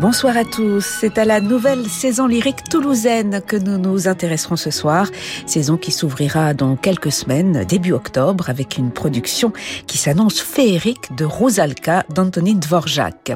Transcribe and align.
Bonsoir 0.00 0.38
à 0.38 0.46
tous. 0.46 0.80
C'est 0.80 1.18
à 1.18 1.26
la 1.26 1.42
nouvelle 1.42 1.86
saison 1.86 2.26
lyrique 2.26 2.64
toulousaine 2.70 3.42
que 3.46 3.56
nous 3.56 3.76
nous 3.76 4.08
intéresserons 4.08 4.56
ce 4.56 4.70
soir. 4.70 5.10
Saison 5.44 5.76
qui 5.76 5.92
s'ouvrira 5.92 6.54
dans 6.54 6.74
quelques 6.74 7.12
semaines, 7.12 7.64
début 7.64 7.92
octobre, 7.92 8.48
avec 8.48 8.78
une 8.78 8.92
production 8.92 9.52
qui 9.86 9.98
s'annonce 9.98 10.40
féerique 10.40 11.14
de 11.16 11.26
Rosalka 11.26 12.06
d'Anthony 12.14 12.54
Dvorak. 12.54 13.32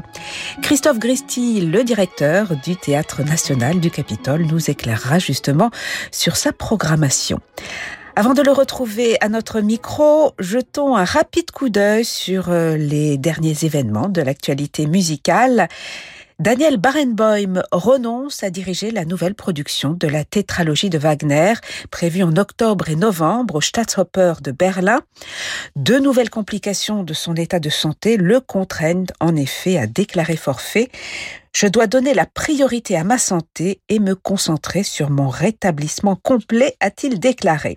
Christophe 0.63 0.99
Gristi, 0.99 1.61
le 1.61 1.85
directeur 1.85 2.57
du 2.65 2.77
Théâtre 2.77 3.23
National 3.25 3.79
du 3.79 3.91
Capitole, 3.91 4.47
nous 4.47 4.71
éclairera 4.71 5.19
justement 5.19 5.71
sur 6.13 6.37
sa 6.37 6.55
programmation. 6.55 7.41
Avant 8.17 8.33
de 8.33 8.41
le 8.41 8.53
retrouver 8.53 9.19
à 9.21 9.29
notre 9.29 9.61
micro, 9.61 10.33
jetons 10.39 10.97
un 10.97 11.05
rapide 11.05 11.51
coup 11.51 11.69
d'œil 11.69 12.05
sur 12.05 12.49
euh, 12.49 12.77
les 12.77 13.19
derniers 13.19 13.65
événements 13.65 14.09
de 14.09 14.23
l'actualité 14.23 14.87
musicale. 14.87 15.69
Daniel 16.41 16.79
Barenboim 16.79 17.63
renonce 17.71 18.43
à 18.43 18.51
diriger 18.51 18.91
la 18.91 19.05
nouvelle 19.05 19.37
production 19.37 19.93
de 19.93 20.09
la 20.09 20.25
tétralogie 20.25 20.91
de 20.91 20.99
Wagner, 20.99 21.55
prévue 21.93 22.25
en 22.25 22.37
octobre 22.37 22.89
et 22.89 22.97
novembre 22.97 23.55
au 23.55 23.61
Staatsoper 23.61 24.35
de 24.43 24.51
Berlin. 24.51 25.03
Deux 25.77 26.01
nouvelles 26.01 26.31
complications 26.31 27.05
de 27.05 27.15
son 27.15 27.37
état 27.37 27.61
de 27.61 27.71
santé 27.71 28.17
le 28.17 28.41
contraignent 28.41 29.07
en 29.21 29.37
effet 29.37 29.79
à 29.79 29.87
déclarer 29.87 30.37
forfait. 30.37 30.91
Je 31.55 31.69
dois 31.69 31.87
donner 31.87 32.15
la 32.15 32.27
priorité 32.27 32.97
à 32.97 33.05
ma 33.05 33.17
santé 33.17 33.81
et 33.89 34.01
me 34.01 34.17
concentrer 34.17 34.83
sur 34.83 35.09
mon 35.09 35.29
rétablissement 35.29 36.17
complet, 36.17 36.77
a-t-il 36.81 37.21
déclaré. 37.21 37.77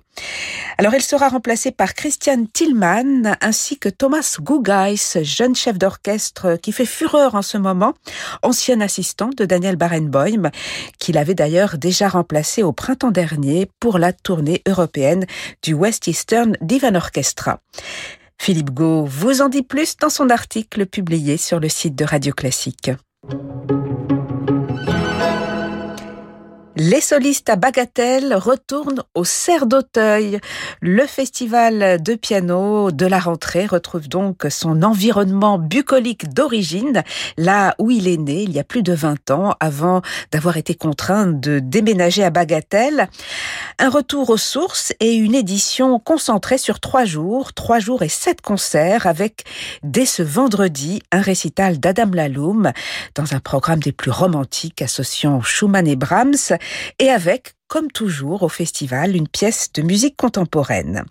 Alors 0.79 0.95
il 0.95 1.03
sera 1.03 1.29
remplacé 1.29 1.69
par 1.69 1.93
Christian 1.93 2.45
Tillman 2.51 3.37
ainsi 3.39 3.77
que 3.77 3.89
Thomas 3.89 4.37
Gugeis, 4.41 5.23
jeune 5.23 5.55
chef 5.55 5.77
d'orchestre 5.77 6.55
qui 6.55 6.71
fait 6.71 6.87
fureur 6.87 7.35
en 7.35 7.43
ce 7.43 7.59
moment, 7.59 7.93
ancien 8.41 8.81
assistant 8.81 9.29
de 9.37 9.45
Daniel 9.45 9.75
Barenboim, 9.75 10.49
qu'il 10.97 11.19
avait 11.19 11.35
d'ailleurs 11.35 11.77
déjà 11.77 12.09
remplacé 12.09 12.63
au 12.63 12.73
printemps 12.73 13.11
dernier 13.11 13.69
pour 13.79 13.99
la 13.99 14.11
tournée 14.11 14.63
européenne 14.67 15.27
du 15.61 15.75
West 15.75 16.07
Eastern 16.07 16.57
Divan 16.61 16.95
Orchestra. 16.95 17.59
Philippe 18.39 18.71
Gau 18.71 19.05
vous 19.05 19.41
en 19.41 19.49
dit 19.49 19.63
plus 19.63 19.97
dans 19.97 20.09
son 20.09 20.31
article 20.31 20.87
publié 20.87 21.37
sur 21.37 21.59
le 21.59 21.69
site 21.69 21.95
de 21.95 22.05
Radio 22.05 22.33
Classique. 22.33 22.89
Thank 23.29 24.11
you. 24.11 24.16
Les 26.79 27.01
solistes 27.01 27.49
à 27.49 27.55
Bagatelle 27.55 28.35
retournent 28.35 29.01
au 29.15 29.23
Cerf 29.23 29.65
d'Auteuil. 29.65 30.39
Le 30.79 31.07
festival 31.07 31.99
de 31.99 32.13
piano 32.13 32.91
de 32.91 33.07
la 33.07 33.17
rentrée 33.17 33.65
retrouve 33.65 34.07
donc 34.07 34.45
son 34.51 34.83
environnement 34.83 35.57
bucolique 35.57 36.31
d'origine, 36.35 37.01
là 37.35 37.73
où 37.79 37.89
il 37.89 38.07
est 38.07 38.17
né 38.17 38.43
il 38.43 38.51
y 38.51 38.59
a 38.59 38.63
plus 38.63 38.83
de 38.83 38.93
20 38.93 39.31
ans, 39.31 39.55
avant 39.59 40.03
d'avoir 40.31 40.57
été 40.57 40.75
contraint 40.75 41.25
de 41.25 41.57
déménager 41.57 42.23
à 42.23 42.29
Bagatelle. 42.29 43.09
Un 43.79 43.89
retour 43.89 44.29
aux 44.29 44.37
sources 44.37 44.93
et 44.99 45.15
une 45.15 45.33
édition 45.33 45.97
concentrée 45.97 46.59
sur 46.59 46.79
trois 46.79 47.05
jours, 47.05 47.53
trois 47.53 47.79
jours 47.79 48.03
et 48.03 48.09
sept 48.09 48.41
concerts 48.41 49.07
avec, 49.07 49.45
dès 49.81 50.05
ce 50.05 50.21
vendredi, 50.21 51.01
un 51.11 51.21
récital 51.21 51.79
d'Adam 51.79 52.11
Laloum 52.13 52.71
dans 53.15 53.33
un 53.33 53.39
programme 53.39 53.79
des 53.79 53.91
plus 53.91 54.11
romantiques 54.11 54.83
associant 54.83 55.41
Schumann 55.41 55.87
et 55.87 55.95
Brahms 55.95 56.57
et 56.99 57.09
avec, 57.09 57.53
comme 57.67 57.91
toujours 57.91 58.43
au 58.43 58.49
festival, 58.49 59.15
une 59.15 59.27
pièce 59.27 59.71
de 59.73 59.81
musique 59.81 60.15
contemporaine. 60.15 61.05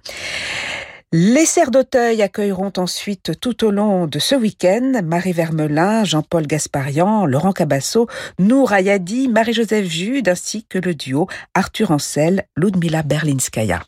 Les 1.12 1.46
Serres 1.46 1.70
d'Auteuil 1.70 2.20
accueilleront 2.20 2.72
ensuite 2.78 3.38
tout 3.40 3.64
au 3.64 3.70
long 3.70 4.06
de 4.06 4.18
ce 4.18 4.34
week-end 4.34 5.00
Marie 5.04 5.32
Vermelin, 5.32 6.02
Jean-Paul 6.04 6.46
Gasparian, 6.46 7.26
Laurent 7.26 7.52
Cabasso, 7.52 8.08
Nour 8.40 8.72
Ayadi, 8.72 9.28
Marie-Joseph 9.28 9.86
Jude 9.86 10.28
ainsi 10.28 10.64
que 10.64 10.78
le 10.78 10.94
duo 10.94 11.28
Arthur 11.54 11.92
Ancel, 11.92 12.44
Ludmila 12.56 13.02
Berlinskaya. 13.02 13.84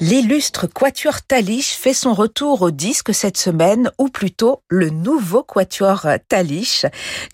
L'illustre 0.00 0.66
quatuor 0.66 1.22
Talich 1.22 1.76
fait 1.76 1.94
son 1.94 2.14
retour 2.14 2.62
au 2.62 2.72
disque 2.72 3.14
cette 3.14 3.36
semaine, 3.36 3.92
ou 3.98 4.08
plutôt 4.08 4.60
le 4.68 4.90
nouveau 4.90 5.44
quatuor 5.44 6.06
Talich 6.28 6.84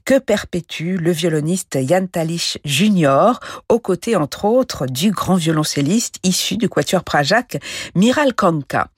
que 0.04 0.19
perpétue 0.19 0.97
le 0.97 1.10
violoniste 1.10 1.78
Yann 1.81 2.06
Talich 2.06 2.59
Jr., 2.66 3.32
aux 3.71 3.78
côtés 3.78 4.15
entre 4.15 4.44
autres 4.44 4.87
du 4.87 5.10
grand 5.10 5.37
violoncelliste 5.37 6.16
issu 6.22 6.59
du 6.59 6.69
quatuor 6.69 7.03
Prajak, 7.03 7.56
Miral 7.94 8.34
Kanka. 8.34 8.88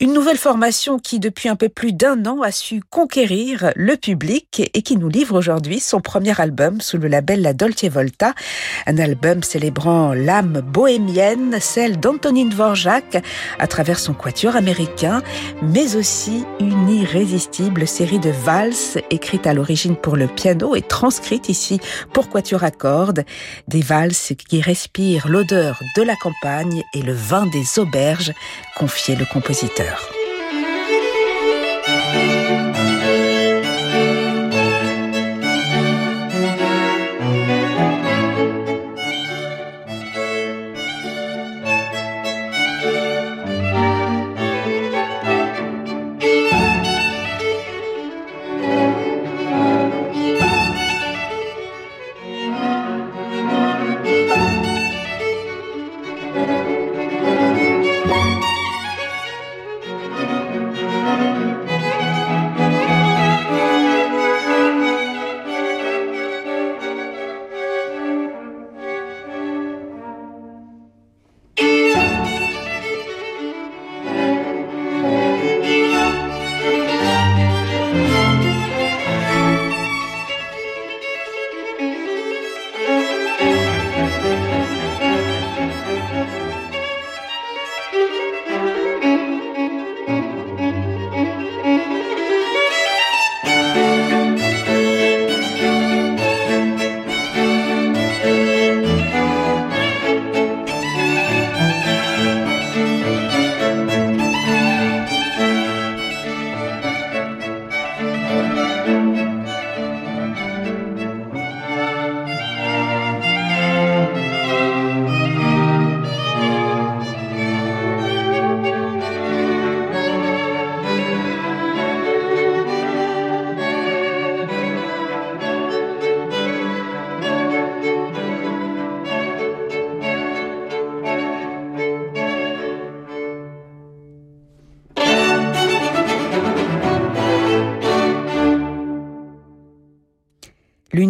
Une 0.00 0.12
nouvelle 0.12 0.36
formation 0.36 0.98
qui 0.98 1.20
depuis 1.20 1.48
un 1.48 1.56
peu 1.56 1.68
plus 1.68 1.92
d'un 1.92 2.26
an 2.26 2.42
a 2.42 2.50
su 2.50 2.82
conquérir 2.90 3.72
le 3.76 3.96
public 3.96 4.70
et 4.74 4.82
qui 4.82 4.96
nous 4.96 5.08
livre 5.08 5.38
aujourd'hui 5.38 5.78
son 5.78 6.00
premier 6.00 6.38
album 6.40 6.80
sous 6.80 6.98
le 6.98 7.06
label 7.06 7.42
La 7.42 7.52
Dolce 7.52 7.84
Volta, 7.84 8.34
un 8.86 8.98
album 8.98 9.44
célébrant 9.44 10.14
l'âme 10.14 10.62
bohémienne, 10.62 11.58
celle 11.60 12.00
d'Antonine 12.00 12.52
À 13.58 13.66
travers 13.66 13.98
son 13.98 14.14
quatuor 14.14 14.56
américain, 14.56 15.22
mais 15.62 15.96
aussi 15.96 16.44
une 16.60 16.88
irrésistible 16.88 17.86
série 17.86 18.18
de 18.18 18.30
valses 18.30 18.98
écrites 19.10 19.46
à 19.46 19.54
l'origine 19.54 19.96
pour 19.96 20.16
le 20.16 20.26
piano 20.26 20.74
et 20.74 20.82
transcrites 20.82 21.48
ici 21.48 21.80
pour 22.12 22.28
quatuor 22.28 22.64
à 22.64 22.70
cordes, 22.70 23.24
des 23.68 23.82
valses 23.82 24.32
qui 24.48 24.60
respirent 24.60 25.28
l'odeur 25.28 25.80
de 25.96 26.02
la 26.02 26.16
campagne 26.16 26.82
et 26.94 27.02
le 27.02 27.12
vin 27.12 27.46
des 27.46 27.78
auberges, 27.78 28.32
confiait 28.76 29.16
le 29.16 29.24
compositeur. 29.26 30.08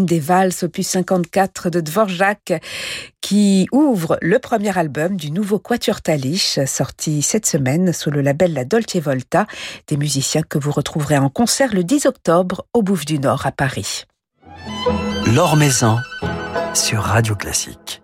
Des 0.09 0.19
valses 0.19 0.65
opus 0.65 0.89
54 0.89 1.71
de 1.71 1.81
Dvorak, 1.81 2.55
qui 3.21 3.69
ouvre 3.71 4.19
le 4.21 4.39
premier 4.41 4.77
album 4.77 5.17
du 5.17 5.31
nouveau 5.31 5.61
Quatuor 5.61 6.01
Talich, 6.01 6.59
sorti 6.67 7.23
cette 7.23 7.47
semaine 7.47 7.93
sous 7.93 8.11
le 8.11 8.23
label 8.23 8.53
La 8.53 8.65
Dolce 8.65 8.97
Volta, 8.97 9.47
des 9.87 9.97
musiciens 9.97 10.43
que 10.43 10.59
vous 10.59 10.73
retrouverez 10.73 11.19
en 11.19 11.29
concert 11.29 11.73
le 11.75 11.85
10 11.85 12.07
octobre 12.07 12.67
au 12.73 12.83
Bouffe 12.83 13.05
du 13.05 13.19
Nord 13.19 13.47
à 13.47 13.53
Paris. 13.53 14.05
L'Or 15.27 15.57
Maison 15.57 15.99
sur 16.75 17.03
Radio 17.03 17.37
Classique. 17.37 18.03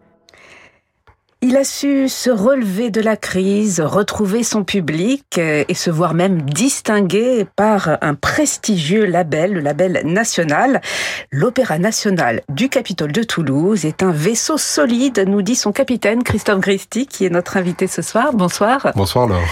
Il 1.46 1.58
a 1.58 1.64
su 1.64 2.08
se 2.08 2.30
relever 2.30 2.90
de 2.90 3.02
la 3.02 3.18
crise, 3.18 3.82
retrouver 3.82 4.42
son 4.42 4.64
public 4.64 5.26
euh, 5.36 5.62
et 5.68 5.74
se 5.74 5.90
voir 5.90 6.14
même 6.14 6.40
distingué 6.40 7.46
par 7.54 7.98
un 8.00 8.14
prestigieux 8.14 9.04
label, 9.04 9.52
le 9.52 9.60
label 9.60 10.00
national. 10.06 10.80
L'Opéra 11.30 11.78
national 11.78 12.40
du 12.48 12.70
Capitole 12.70 13.12
de 13.12 13.22
Toulouse 13.22 13.84
est 13.84 14.02
un 14.02 14.10
vaisseau 14.10 14.56
solide, 14.56 15.22
nous 15.28 15.42
dit 15.42 15.54
son 15.54 15.70
capitaine 15.70 16.22
Christophe 16.22 16.60
Gristi, 16.60 17.06
qui 17.06 17.26
est 17.26 17.30
notre 17.30 17.58
invité 17.58 17.88
ce 17.88 18.00
soir. 18.00 18.32
Bonsoir. 18.32 18.92
Bonsoir 18.96 19.26
Laure. 19.26 19.44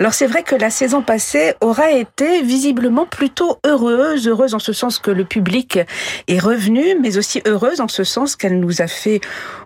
Alors 0.00 0.14
c'est 0.14 0.26
vrai 0.26 0.44
que 0.44 0.54
la 0.54 0.70
saison 0.70 1.02
passée 1.02 1.52
aura 1.60 1.90
été 1.90 2.40
visiblement 2.40 3.04
plutôt 3.04 3.58
heureuse, 3.66 4.26
heureuse 4.26 4.54
en 4.54 4.58
ce 4.58 4.72
sens 4.72 4.98
que 4.98 5.10
le 5.10 5.26
public 5.26 5.78
est 6.26 6.38
revenu, 6.38 6.98
mais 7.02 7.18
aussi 7.18 7.42
heureuse 7.46 7.82
en 7.82 7.88
ce 7.88 8.02
sens 8.02 8.34
qu'elle 8.34 8.58
nous 8.58 8.80
a 8.80 8.86
fait 8.86 9.20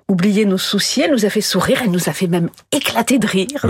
oublier 0.08 0.46
nos 0.46 0.58
soucis, 0.58 1.02
elle 1.02 1.12
nous 1.12 1.26
a 1.26 1.30
fait 1.30 1.42
sourire, 1.42 1.80
elle 1.84 1.90
nous 1.90 2.08
a 2.08 2.12
fait 2.12 2.26
même 2.26 2.48
éclater 2.72 3.18
de 3.18 3.26
rire 3.26 3.66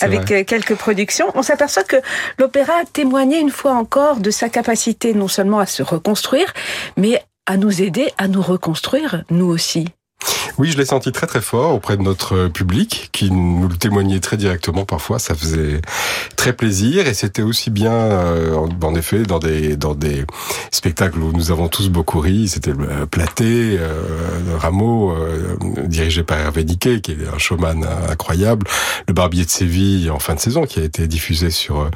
avec 0.00 0.30
euh, 0.30 0.44
quelques 0.44 0.76
productions. 0.76 1.26
On 1.34 1.42
s'aperçoit 1.42 1.84
que 1.84 1.96
l'opéra 2.38 2.74
a 2.74 2.84
témoigné 2.84 3.38
une 3.40 3.50
fois 3.50 3.72
encore 3.72 4.20
de 4.20 4.30
sa 4.30 4.48
capacité 4.48 5.14
non 5.14 5.28
seulement 5.28 5.58
à 5.58 5.66
se 5.66 5.82
reconstruire, 5.82 6.52
mais 6.96 7.22
à 7.46 7.56
nous 7.56 7.82
aider 7.82 8.12
à 8.18 8.28
nous 8.28 8.42
reconstruire, 8.42 9.24
nous 9.30 9.46
aussi. 9.46 9.88
Oui, 10.58 10.70
je 10.72 10.76
l'ai 10.76 10.84
senti 10.84 11.10
très 11.12 11.26
très 11.26 11.40
fort 11.40 11.74
auprès 11.74 11.96
de 11.96 12.02
notre 12.02 12.48
public 12.48 13.08
qui 13.12 13.30
nous 13.30 13.68
le 13.68 13.76
témoignait 13.76 14.20
très 14.20 14.36
directement 14.36 14.84
parfois. 14.84 15.18
Ça 15.18 15.34
faisait 15.34 15.80
très 16.36 16.52
plaisir 16.52 17.06
et 17.06 17.14
c'était 17.14 17.42
aussi 17.42 17.70
bien, 17.70 17.92
euh, 17.92 18.54
en 18.82 18.94
effet, 18.94 19.22
dans 19.22 19.38
des 19.38 19.76
dans 19.76 19.94
des 19.94 20.24
spectacles 20.70 21.18
où 21.18 21.32
nous 21.32 21.50
avons 21.50 21.68
tous 21.68 21.88
beaucoup 21.88 22.20
ri. 22.20 22.48
C'était 22.48 22.72
euh, 22.72 23.06
Platé, 23.06 23.78
euh, 23.78 24.58
Rameau, 24.58 25.12
euh, 25.12 25.56
dirigé 25.86 26.22
par 26.22 26.38
Hervé 26.38 26.64
Niquet, 26.64 27.00
qui 27.00 27.12
est 27.12 27.28
un 27.34 27.38
showman 27.38 27.86
incroyable. 28.08 28.66
Le 29.08 29.14
Barbier 29.14 29.44
de 29.44 29.50
Séville 29.50 30.10
en 30.10 30.18
fin 30.18 30.34
de 30.34 30.40
saison, 30.40 30.64
qui 30.64 30.80
a 30.80 30.84
été 30.84 31.06
diffusé 31.06 31.50
sur 31.50 31.88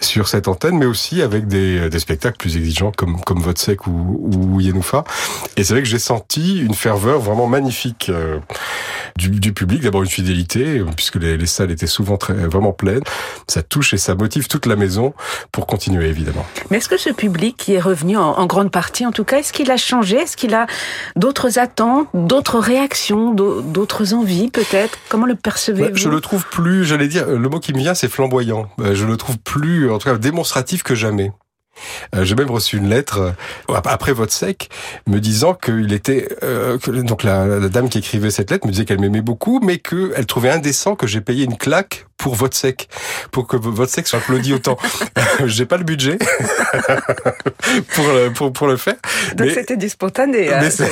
sur 0.00 0.28
cette 0.28 0.48
antenne, 0.48 0.78
mais 0.78 0.86
aussi 0.86 1.20
avec 1.20 1.46
des, 1.46 1.90
des 1.90 1.98
spectacles 1.98 2.38
plus 2.38 2.56
exigeants 2.56 2.92
comme 2.96 3.20
comme 3.20 3.40
Vodsec 3.40 3.86
ou, 3.86 4.30
ou 4.34 4.60
Yenoufa. 4.60 5.04
Et 5.56 5.64
c'est 5.64 5.74
vrai 5.74 5.82
que 5.82 5.88
j'ai 5.88 5.98
senti 5.98 6.58
une 6.58 6.74
ferveur 6.74 7.20
vraiment 7.20 7.46
magnifique 7.58 8.08
euh, 8.08 8.38
du, 9.16 9.30
du, 9.30 9.52
public. 9.52 9.82
D'abord 9.82 10.02
une 10.02 10.08
fidélité, 10.08 10.82
puisque 10.96 11.16
les, 11.16 11.36
les, 11.36 11.46
salles 11.46 11.70
étaient 11.70 11.86
souvent 11.86 12.16
très, 12.16 12.34
vraiment 12.34 12.72
pleines. 12.72 13.02
Ça 13.48 13.62
touche 13.62 13.94
et 13.94 13.98
ça 13.98 14.14
motive 14.14 14.46
toute 14.46 14.66
la 14.66 14.76
maison 14.76 15.12
pour 15.50 15.66
continuer, 15.66 16.08
évidemment. 16.08 16.46
Mais 16.70 16.78
est-ce 16.78 16.88
que 16.88 16.96
ce 16.96 17.10
public 17.10 17.56
qui 17.56 17.74
est 17.74 17.80
revenu 17.80 18.16
en, 18.16 18.38
en 18.38 18.46
grande 18.46 18.70
partie, 18.70 19.04
en 19.06 19.12
tout 19.12 19.24
cas, 19.24 19.38
est-ce 19.38 19.52
qu'il 19.52 19.70
a 19.70 19.76
changé? 19.76 20.16
Est-ce 20.18 20.36
qu'il 20.36 20.54
a 20.54 20.66
d'autres 21.16 21.58
attentes, 21.58 22.08
d'autres 22.14 22.58
réactions, 22.58 23.32
d'autres 23.32 24.14
envies, 24.14 24.50
peut-être? 24.50 24.98
Comment 25.08 25.26
le 25.26 25.34
percevez-vous? 25.34 25.96
Je 25.96 26.08
le 26.08 26.20
trouve 26.20 26.46
plus, 26.48 26.84
j'allais 26.84 27.08
dire, 27.08 27.26
le 27.26 27.48
mot 27.48 27.58
qui 27.58 27.72
me 27.72 27.78
vient, 27.78 27.94
c'est 27.94 28.08
flamboyant. 28.08 28.68
Euh, 28.80 28.94
je 28.94 29.04
le 29.04 29.16
trouve 29.16 29.38
plus, 29.38 29.90
en 29.90 29.98
tout 29.98 30.08
cas, 30.08 30.16
démonstratif 30.16 30.82
que 30.82 30.94
jamais. 30.94 31.32
Euh, 32.14 32.24
J'ai 32.24 32.34
même 32.34 32.50
reçu 32.50 32.76
une 32.76 32.88
lettre 32.88 33.34
euh, 33.68 33.80
après 33.84 34.12
votre 34.12 34.32
sec 34.32 34.68
me 35.06 35.20
disant 35.20 35.54
qu'il 35.54 35.92
était 35.92 36.28
euh, 36.42 36.78
que, 36.78 36.90
donc 36.90 37.22
la, 37.22 37.46
la, 37.46 37.68
dame 37.68 37.88
qui 37.88 37.98
écrivait 37.98 38.30
cette 38.30 38.50
lettre 38.50 38.66
me 38.66 38.72
disait 38.72 38.84
qu'elle 38.84 39.00
m'aimait 39.00 39.20
beaucoup, 39.20 39.60
mais 39.60 39.78
qu'elle 39.78 40.26
trouvait 40.26 40.50
indécent 40.50 40.94
que 40.96 41.06
j'ai 41.06 41.20
payé 41.20 41.44
une 41.44 41.56
claque 41.56 42.07
pour 42.18 42.34
votre 42.34 42.56
sec, 42.56 42.88
pour 43.30 43.46
que 43.46 43.56
votre 43.56 43.90
sec 43.90 44.06
soit 44.06 44.18
applaudi 44.18 44.52
autant. 44.52 44.76
J'ai 45.46 45.66
pas 45.66 45.76
le 45.76 45.84
budget 45.84 46.18
pour, 47.94 48.06
le, 48.08 48.30
pour 48.30 48.52
pour 48.52 48.66
le 48.66 48.76
faire. 48.76 48.96
Donc 49.36 49.50
c'était 49.50 49.76
du 49.76 49.88
spontané. 49.88 50.52
Hein, 50.52 50.60
Mais, 50.60 50.86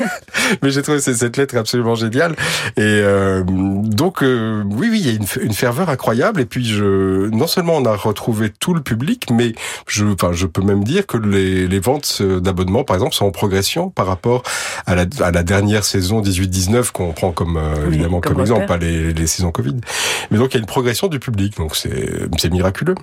mais 0.62 0.70
j'ai 0.70 0.82
trouvé 0.82 1.00
cette 1.00 1.36
lettre 1.36 1.56
absolument 1.56 1.94
géniale. 1.94 2.32
Et 2.76 2.82
euh, 2.82 3.42
donc 3.46 4.22
euh, 4.22 4.62
oui 4.66 4.88
oui 4.90 5.00
il 5.00 5.06
y 5.06 5.10
a 5.10 5.12
une, 5.12 5.26
une, 5.42 5.52
ferveur 5.52 5.90
incroyable. 5.90 6.40
Et 6.40 6.46
puis 6.46 6.64
je 6.64 7.28
non 7.30 7.46
seulement 7.46 7.76
on 7.76 7.84
a 7.84 7.94
retrouvé 7.94 8.50
tout 8.50 8.74
le 8.74 8.80
public, 8.80 9.28
mais 9.30 9.52
je 9.86 10.04
enfin 10.04 10.32
je 10.32 10.46
peux 10.46 10.62
même 10.62 10.84
dire 10.84 11.06
que 11.06 11.16
les, 11.16 11.66
les 11.66 11.80
ventes 11.80 12.22
d'abonnements 12.22 12.84
par 12.84 12.96
exemple 12.96 13.14
sont 13.14 13.26
en 13.26 13.32
progression 13.32 13.90
par 13.90 14.06
rapport 14.06 14.42
à 14.86 14.94
la, 14.94 15.04
à 15.20 15.30
la 15.30 15.42
dernière 15.42 15.84
saison 15.84 16.20
18-19 16.22 16.92
qu'on 16.92 17.12
prend 17.12 17.32
comme 17.32 17.56
euh, 17.56 17.86
évidemment 17.86 18.20
comme, 18.20 18.34
comme 18.34 18.42
exemple, 18.42 18.66
pas 18.66 18.76
les, 18.76 19.12
les 19.12 19.26
saisons 19.26 19.50
Covid. 19.50 19.76
Mais 20.30 20.38
donc 20.38 20.54
il 20.54 20.58
y 20.58 20.58
a 20.58 20.59
une 20.60 20.66
progression 20.66 21.08
du 21.08 21.18
public, 21.18 21.56
donc 21.56 21.74
c'est 21.74 22.50
miraculeux. 22.50 22.94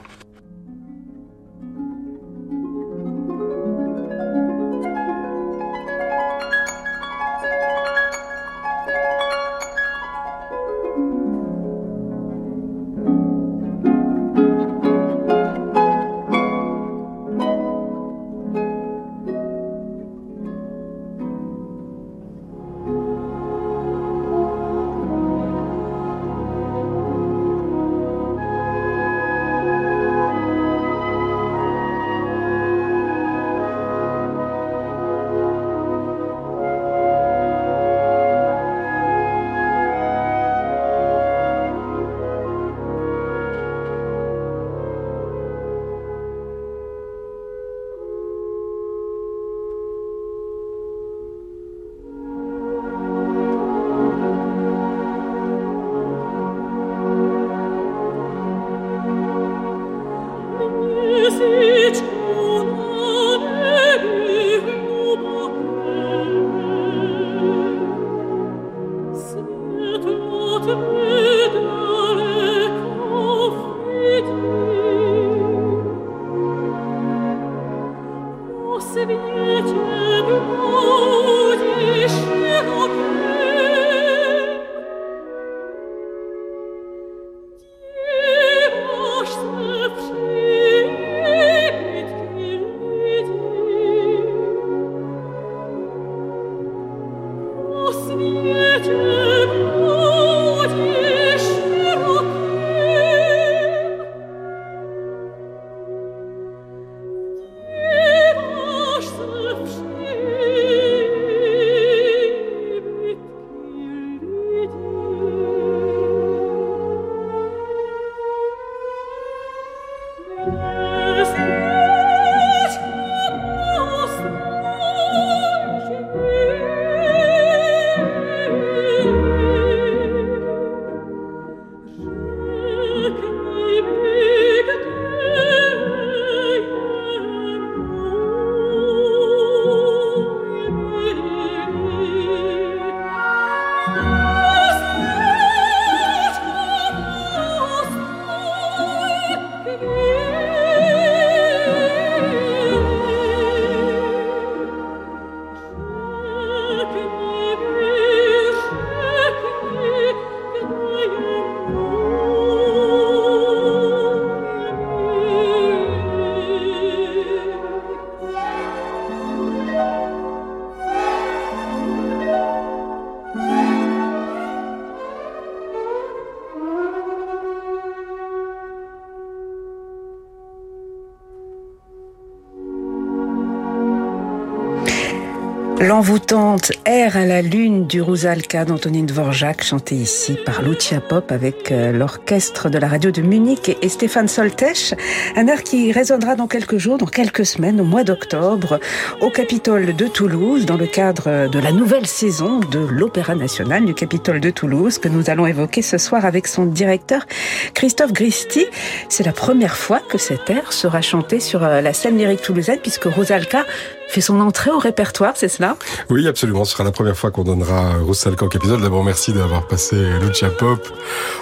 L'envoûtante 185.97 186.73
Air 186.85 187.17
à 187.17 187.25
la 187.25 187.41
lune 187.41 187.87
du 187.87 188.03
Rusalka 188.03 188.65
d'Antonine 188.65 189.07
Dvorak, 189.07 189.63
chanté 189.63 189.95
ici 189.95 190.37
par 190.45 190.61
Lucia 190.61 191.01
Pop 191.01 191.31
avec 191.31 191.71
euh, 191.71 191.91
l'orchestre 191.91 192.69
de 192.69 192.77
la 192.77 192.87
radio 192.87 193.09
de 193.09 193.23
Munich 193.23 193.75
et 193.81 193.89
Stéphane 193.89 194.27
Soltech. 194.27 194.93
Un 195.35 195.47
air 195.47 195.63
qui 195.63 195.91
résonnera 195.91 196.35
dans 196.35 196.45
quelques 196.45 196.77
jours, 196.77 196.99
dans 196.99 197.07
quelques 197.07 197.47
semaines, 197.47 197.81
au 197.81 197.83
mois 197.83 198.03
d'octobre, 198.03 198.79
au 199.21 199.31
Capitole 199.31 199.95
de 199.95 200.07
Toulouse, 200.07 200.67
dans 200.67 200.77
le 200.77 200.85
cadre 200.85 201.49
de 201.49 201.57
la 201.57 201.71
nouvelle 201.71 202.05
saison 202.05 202.59
de 202.59 202.77
l'Opéra 202.77 203.33
National 203.33 203.83
du 203.83 203.95
Capitole 203.95 204.39
de 204.39 204.51
Toulouse, 204.51 204.99
que 204.99 205.09
nous 205.09 205.31
allons 205.31 205.47
évoquer 205.47 205.81
ce 205.81 205.97
soir 205.97 206.25
avec 206.25 206.45
son 206.45 206.67
directeur 206.67 207.25
Christophe 207.73 208.13
Gristi. 208.13 208.67
C'est 209.09 209.25
la 209.25 209.33
première 209.33 209.75
fois 209.75 209.99
que 210.07 210.19
cet 210.19 210.47
air 210.51 210.73
sera 210.73 211.01
chanté 211.01 211.39
sur 211.39 211.63
euh, 211.63 211.81
la 211.81 211.93
scène 211.93 212.19
lyrique 212.19 212.43
toulousaine, 212.43 212.77
puisque 212.83 213.05
Rusalka 213.05 213.65
fait 214.07 214.21
son 214.21 214.39
entrée 214.39 214.71
au 214.71 214.79
répertoire, 214.79 215.33
c'est 215.35 215.49
cela? 215.49 215.77
Oui, 216.09 216.27
absolument. 216.27 216.65
Ce 216.65 216.73
sera 216.73 216.83
la 216.83 216.91
première 216.91 217.17
fois 217.17 217.31
qu'on 217.31 217.43
donnera 217.43 217.93
Rusalka 218.05 218.45
au 218.45 218.49
Capitole. 218.49 218.81
D'abord, 218.81 219.03
merci 219.03 219.33
d'avoir 219.33 219.67
passé 219.67 219.97
Lucia 220.21 220.49
Pop. 220.49 220.87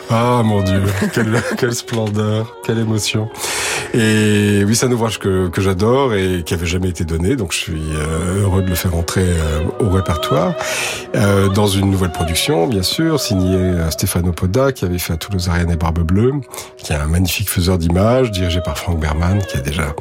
Ah, 0.09 0.41
mon 0.43 0.61
Dieu, 0.61 0.81
quelle, 1.13 1.41
quelle 1.57 1.73
splendeur, 1.75 2.55
quelle 2.63 2.79
émotion. 2.79 3.29
Et 3.93 4.63
oui, 4.65 4.75
c'est 4.75 4.87
un 4.87 4.91
ouvrage 4.91 5.19
que, 5.19 5.47
que 5.47 5.61
j'adore 5.61 6.13
et 6.13 6.43
qui 6.45 6.53
avait 6.53 6.65
jamais 6.65 6.89
été 6.89 7.05
donné, 7.05 7.35
donc 7.35 7.53
je 7.53 7.57
suis 7.57 7.81
euh, 7.93 8.43
heureux 8.43 8.61
de 8.61 8.67
le 8.67 8.75
faire 8.75 8.95
entrer 8.95 9.23
euh, 9.23 9.61
au 9.79 9.89
répertoire. 9.89 10.53
Euh, 11.15 11.47
dans 11.49 11.67
une 11.67 11.89
nouvelle 11.91 12.11
production, 12.11 12.67
bien 12.67 12.83
sûr, 12.83 13.19
signée 13.19 13.73
Stéphano 13.89 14.31
Poda, 14.31 14.71
qui 14.71 14.85
avait 14.85 14.97
fait 14.97 15.13
à 15.13 15.17
Toulouse 15.17 15.47
Ariane 15.49 15.71
et 15.71 15.75
Barbe 15.75 15.99
Bleue, 15.99 16.33
qui 16.77 16.91
est 16.91 16.95
un 16.95 17.07
magnifique 17.07 17.49
faiseur 17.49 17.77
d'images, 17.77 18.31
dirigé 18.31 18.59
par 18.59 18.77
Frank 18.77 18.99
Berman, 18.99 19.39
qui 19.49 19.57
a 19.57 19.61
déjà 19.61 19.95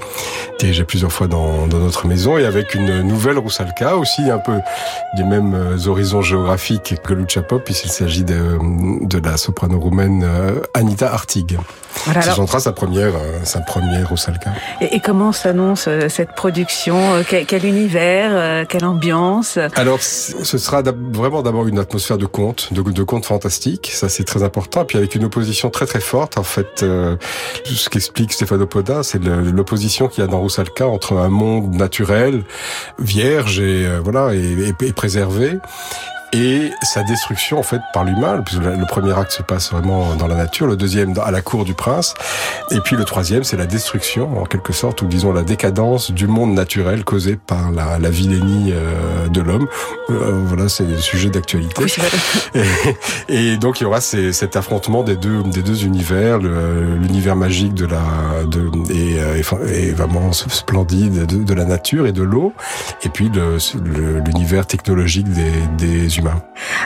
dirigé 0.58 0.84
plusieurs 0.84 1.12
fois 1.12 1.28
dans, 1.28 1.66
dans 1.66 1.78
notre 1.78 2.06
maison, 2.06 2.36
et 2.36 2.44
avec 2.54 2.74
une 2.74 3.02
nouvelle 3.02 3.38
Roussalka, 3.38 3.96
aussi 3.96 4.30
un 4.30 4.38
peu 4.38 4.58
des 5.16 5.24
mêmes 5.24 5.76
horizons 5.86 6.22
géographiques 6.22 6.94
que 7.04 7.14
Lucia 7.14 7.42
Pop, 7.42 7.62
puisqu'il 7.64 7.90
s'agit 7.90 8.24
de, 8.24 8.58
de 9.06 9.18
la 9.18 9.36
soprano 9.36 9.78
roumaine 9.78 10.26
Anita 10.74 11.12
Artig. 11.12 11.58
Voilà, 12.06 12.22
alors... 12.22 12.36
chantera 12.36 12.60
sa 12.60 12.72
première, 12.72 13.12
sa 13.44 13.60
première 13.60 14.08
Roussalka. 14.08 14.50
Et, 14.80 14.96
et 14.96 15.00
comment 15.00 15.32
s'annonce 15.32 15.88
cette 16.08 16.34
production 16.34 17.22
quel, 17.28 17.46
quel, 17.46 17.64
univers, 17.64 18.66
quelle 18.66 18.84
ambiance? 18.84 19.58
Alors, 19.76 20.00
ce 20.00 20.58
sera 20.58 20.82
vraiment 20.82 21.42
d'abord 21.42 21.66
une 21.66 21.78
atmosphère 21.78 22.18
de 22.18 22.26
conte, 22.26 22.72
de, 22.72 22.82
de 22.82 23.02
conte 23.02 23.26
fantastique, 23.26 23.90
ça 23.92 24.08
c'est 24.08 24.24
très 24.24 24.42
important. 24.42 24.84
Puis 24.84 24.98
avec 24.98 25.14
une 25.14 25.24
opposition 25.24 25.70
très 25.70 25.86
très 25.86 26.00
forte, 26.00 26.36
en 26.38 26.42
fait, 26.42 26.82
euh, 26.82 27.16
ce 27.64 27.88
qu'explique 27.88 28.32
Stefano 28.32 28.66
Poda, 28.66 29.02
c'est 29.02 29.22
l'opposition 29.22 30.08
qu'il 30.08 30.22
y 30.22 30.26
a 30.26 30.30
dans 30.30 30.40
Roussalka 30.40 30.86
entre 30.86 31.16
un 31.16 31.28
monde 31.28 31.74
naturel, 31.74 32.43
vierge 32.98 33.60
et 33.60 33.86
euh, 33.86 34.00
voilà 34.02 34.34
et, 34.34 34.38
et, 34.38 34.86
et 34.86 34.92
préservé, 34.92 35.58
et 36.34 36.72
sa 36.82 37.04
destruction 37.04 37.58
en 37.58 37.62
fait 37.62 37.80
par 37.92 38.04
l'humain. 38.04 38.42
Le 38.52 38.86
premier 38.86 39.16
acte 39.16 39.30
se 39.30 39.42
passe 39.42 39.70
vraiment 39.70 40.16
dans 40.16 40.26
la 40.26 40.34
nature, 40.34 40.66
le 40.66 40.76
deuxième 40.76 41.14
à 41.24 41.30
la 41.30 41.40
cour 41.40 41.64
du 41.64 41.74
prince, 41.74 42.14
et 42.72 42.80
puis 42.80 42.96
le 42.96 43.04
troisième 43.04 43.44
c'est 43.44 43.56
la 43.56 43.66
destruction 43.66 44.42
en 44.42 44.44
quelque 44.44 44.72
sorte 44.72 45.00
ou 45.02 45.06
disons 45.06 45.32
la 45.32 45.42
décadence 45.42 46.10
du 46.10 46.26
monde 46.26 46.52
naturel 46.52 47.04
causée 47.04 47.36
par 47.36 47.70
la, 47.70 47.98
la 47.98 48.10
vilainie 48.10 48.72
euh, 48.72 49.28
de 49.28 49.40
l'homme. 49.40 49.68
Euh, 50.10 50.42
voilà, 50.46 50.68
c'est 50.68 50.84
le 50.84 50.96
sujet 50.96 51.30
d'actualité. 51.30 51.84
Oui, 51.84 51.92
et, 53.28 53.52
et, 53.52 53.56
donc 53.56 53.80
il 53.80 53.84
y 53.84 53.86
aura 53.86 54.00
ces, 54.00 54.32
cet 54.32 54.56
affrontement 54.56 55.04
des 55.04 55.16
deux 55.16 55.42
des 55.44 55.62
deux 55.62 55.84
univers, 55.84 56.38
l'univers 56.38 57.36
magique 57.36 57.74
de 57.74 57.86
la 57.86 58.02
de 58.46 58.70
et, 58.92 59.18
et, 59.72 59.92
vraiment 59.92 60.32
splendide 60.32 61.26
de, 61.26 61.44
de, 61.44 61.54
la 61.54 61.64
nature 61.64 62.06
et 62.06 62.12
de 62.12 62.22
l'eau, 62.22 62.52
et 63.04 63.08
puis 63.08 63.30
l'univers 64.26 64.66
technologique 64.66 65.28
des, 65.28 65.52
des 65.78 66.18
humains. 66.18 66.23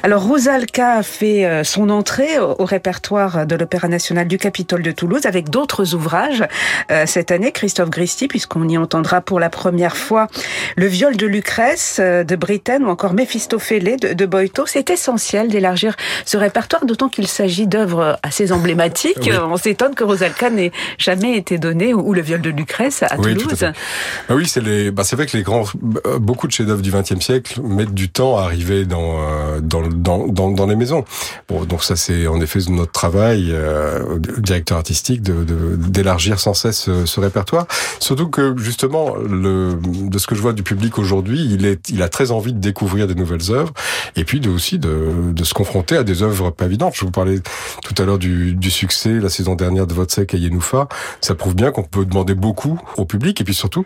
Alors 0.03 0.23
Rosalka 0.23 1.03
fait 1.03 1.65
son 1.65 1.91
entrée 1.91 2.39
au, 2.39 2.65
répertoire 2.65 3.47
de 3.47 3.55
l'Opéra 3.55 3.89
national 3.89 4.29
du 4.29 4.39
Capitole 4.39 4.83
de 4.83 4.91
Toulouse 4.91 5.27
avec 5.27 5.51
d'autres 5.51 5.95
ouvrages 5.95 6.45
euh, 6.91 7.05
cette 7.07 7.31
année, 7.31 7.53
Christophe 7.53 7.91
Gristi, 7.91 8.29
puisqu'on 8.29 8.69
y 8.69 8.79
entendra 8.79 9.21
pour 9.21 9.41
la 9.41 9.51
première 9.51 9.97
fois 9.97 10.29
le 10.77 10.87
viol 10.87 11.17
de 11.17 11.27
Lucrèce 11.27 12.01
de 12.01 12.37
Britten 12.37 12.85
ou 12.85 12.89
encore 12.89 13.15
Méphistophélé 13.15 13.97
de, 13.97 14.13
de 14.13 14.27
Boito. 14.27 14.67
C'est 14.67 14.91
essentiel 14.91 15.49
d'élargir 15.49 15.97
ce 16.25 16.37
répertoire, 16.37 16.85
d'autant 16.85 17.09
qu'il 17.09 17.27
s'agit 17.27 17.67
d'œuvres 17.67 18.19
assez 18.23 18.53
emblématiques. 18.53 19.19
Oui. 19.23 19.33
On 19.37 19.57
s'étonne 19.57 19.95
que 19.95 20.05
Rosalka 20.05 20.51
n'ait 20.51 20.73
jamais 20.99 21.37
été 21.37 21.59
donné 21.59 21.95
ou 21.95 22.13
le 22.13 22.21
viol 22.21 22.41
de 22.41 22.51
Lucrèce 22.51 23.03
à 23.03 23.17
oui, 23.19 23.37
Toulouse. 23.37 23.63
À 23.63 23.73
bah 24.29 24.35
oui, 24.35 24.47
c'est 24.47 24.63
les, 24.63 24.91
bah 24.91 25.03
vrai 25.13 25.27
que 25.27 25.37
les 25.37 25.43
grands, 25.43 25.65
beaucoup 26.21 26.47
de 26.47 26.53
chefs-d'œuvre 26.53 26.83
du 26.83 26.91
XXe 26.91 27.21
siècle 27.21 27.61
mettent 27.63 27.95
du 27.95 28.09
temps 28.09 28.39
à 28.39 28.43
arriver 28.43 28.85
dans 28.85 29.18
dans, 29.63 29.87
dans, 29.89 30.27
dans, 30.29 30.51
dans 30.51 30.67
les 30.67 30.77
maisons. 30.77 31.05
Bon, 31.49 31.65
donc 31.65 31.83
ça 31.83 31.97
c'est 31.97 32.27
en 32.27 32.41
effet 32.41 32.59
notre 32.69 32.93
travail, 32.93 33.51
euh, 33.51 34.19
directeur 34.39 34.79
artistique, 34.79 35.23
de 35.23 35.45
d'élargir 35.77 36.41
sans 36.41 36.55
cesse 36.55 36.79
ce, 36.79 37.07
ce, 37.07 37.21
répertoire. 37.21 37.67
Surtout 38.01 38.29
que 38.29 38.57
justement, 38.59 39.15
le, 39.17 39.79
de 39.83 40.19
ce 40.19 40.27
que 40.27 40.35
je 40.35 40.41
vois 40.41 40.53
du 40.53 40.63
public 40.63 40.99
aujourd'hui, 40.99 41.47
il 41.51 41.67
est, 41.67 41.89
il 41.91 42.03
a 42.03 42.09
très 42.09 42.31
envie 42.31 42.53
de 42.53 42.59
découvrir 42.59 43.07
des 43.07 43.15
nouvelles 43.15 43.51
œuvres 43.51 43.73
et 44.17 44.25
puis 44.25 44.41
de, 44.41 44.51
aussi 44.51 44.79
de, 44.79 45.33
de 45.33 45.45
se 45.45 45.55
confronter 45.55 45.97
à 45.97 46.05
des 46.05 46.23
œuvres 46.23 46.51
pas 46.51 46.67
évidentes. 46.67 46.95
Je 46.95 47.05
vous 47.05 47.11
parlais 47.11 47.41
tout 47.83 47.95
à 48.01 48.05
l'heure 48.05 48.19
du, 48.19 48.55
du 48.55 48.71
succès 48.71 49.21
la 49.21 49.29
saison 49.29 49.55
dernière 49.55 49.87
de 49.87 49.95
Vodsek 49.95 50.35
et 50.35 50.39
Yenoufa. 50.39 50.89
Ça 51.21 51.35
prouve 51.35 51.55
bien 51.55 51.71
qu'on 51.71 51.83
peut 51.83 52.05
demander 52.05 52.35
beaucoup 52.35 52.81
au 52.97 53.05
public 53.05 53.41
et 53.41 53.45
puis 53.45 53.55
surtout, 53.55 53.85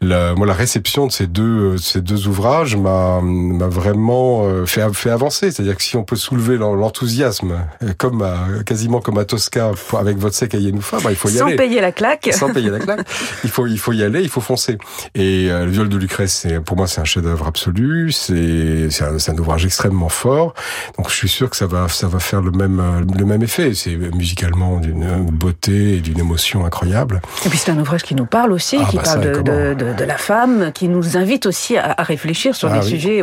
la, 0.00 0.34
moi 0.34 0.46
la 0.46 0.54
réception 0.54 1.06
de 1.06 1.12
ces 1.12 1.26
deux, 1.26 1.76
ces 1.78 2.00
deux 2.00 2.28
ouvrages 2.28 2.76
m'a 2.76 3.20
vraiment 3.68 4.44
euh, 4.44 4.63
fait, 4.66 4.82
fait 4.94 5.10
avancer. 5.10 5.50
C'est-à-dire 5.50 5.76
que 5.76 5.82
si 5.82 5.96
on 5.96 6.04
peut 6.04 6.16
soulever 6.16 6.56
l'enthousiasme, 6.56 7.54
comme 7.98 8.22
à, 8.22 8.62
quasiment 8.64 9.00
comme 9.00 9.18
à 9.18 9.24
Tosca 9.24 9.72
avec 9.98 10.18
votre 10.18 10.34
sec 10.34 10.54
à 10.54 10.58
Yenoufa, 10.58 10.98
bah, 11.02 11.10
il 11.10 11.16
faut 11.16 11.28
y 11.28 11.32
Sans 11.32 11.46
aller. 11.46 11.52
Sans 11.52 11.58
payer 11.58 11.80
la 11.80 11.92
claque. 11.92 12.30
Sans 12.32 12.52
payer 12.52 12.70
la 12.70 12.78
claque. 12.78 13.06
Il 13.44 13.50
faut, 13.50 13.66
il 13.66 13.78
faut 13.78 13.92
y 13.92 14.02
aller, 14.02 14.22
il 14.22 14.28
faut 14.28 14.40
foncer. 14.40 14.78
Et 15.14 15.50
euh, 15.50 15.64
le 15.64 15.70
viol 15.70 15.88
de 15.88 15.96
Lucrèce, 15.96 16.32
c'est, 16.32 16.60
pour 16.60 16.76
moi, 16.76 16.86
c'est 16.86 17.00
un 17.00 17.04
chef-d'œuvre 17.04 17.46
absolu. 17.46 18.12
C'est, 18.12 18.90
c'est 18.90 19.04
un, 19.04 19.16
un, 19.16 19.38
ouvrage 19.38 19.64
extrêmement 19.64 20.08
fort. 20.08 20.54
Donc, 20.96 21.10
je 21.10 21.14
suis 21.14 21.28
sûr 21.28 21.50
que 21.50 21.56
ça 21.56 21.66
va, 21.66 21.88
ça 21.88 22.08
va 22.08 22.18
faire 22.18 22.40
le 22.40 22.50
même, 22.50 23.06
le 23.16 23.24
même 23.24 23.42
effet. 23.42 23.74
C'est 23.74 23.96
musicalement 23.96 24.78
d'une 24.78 25.24
beauté 25.30 25.96
et 25.96 26.00
d'une 26.00 26.18
émotion 26.18 26.64
incroyable. 26.64 27.20
Et 27.44 27.48
puis, 27.48 27.58
c'est 27.58 27.70
un 27.70 27.78
ouvrage 27.78 28.02
qui 28.02 28.14
nous 28.14 28.26
parle 28.26 28.52
aussi, 28.52 28.78
ah, 28.80 28.86
qui 28.90 28.96
bah 28.96 29.02
parle 29.04 29.22
ça, 29.22 29.30
de, 29.30 29.42
de, 29.42 29.74
de, 29.74 29.94
de, 29.94 30.04
la 30.04 30.16
femme, 30.16 30.72
qui 30.72 30.88
nous 30.88 31.16
invite 31.16 31.46
aussi 31.46 31.76
à, 31.76 31.94
à 31.96 32.02
réfléchir 32.02 32.54
sur 32.54 32.70
ah, 32.70 32.78
des 32.78 32.84
oui. 32.84 32.90
sujets 32.90 33.22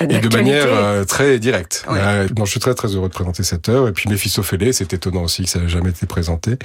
et 0.00 0.18
de 0.18 0.36
manière 0.36 0.63
euh, 0.68 1.04
très 1.04 1.38
directe. 1.38 1.84
Oui. 1.88 1.98
Euh, 2.00 2.28
non, 2.36 2.44
je 2.44 2.50
suis 2.50 2.60
très 2.60 2.74
très 2.74 2.88
heureux 2.88 3.08
de 3.08 3.14
présenter 3.14 3.42
cette 3.42 3.68
œuvre. 3.68 3.88
Et 3.88 3.92
puis 3.92 4.08
Méphistophélé, 4.08 4.72
c'est 4.72 4.92
étonnant 4.92 5.22
aussi 5.22 5.44
que 5.44 5.50
ça 5.50 5.58
n'ait 5.58 5.68
jamais 5.68 5.90
été 5.90 6.06
présenté. 6.06 6.56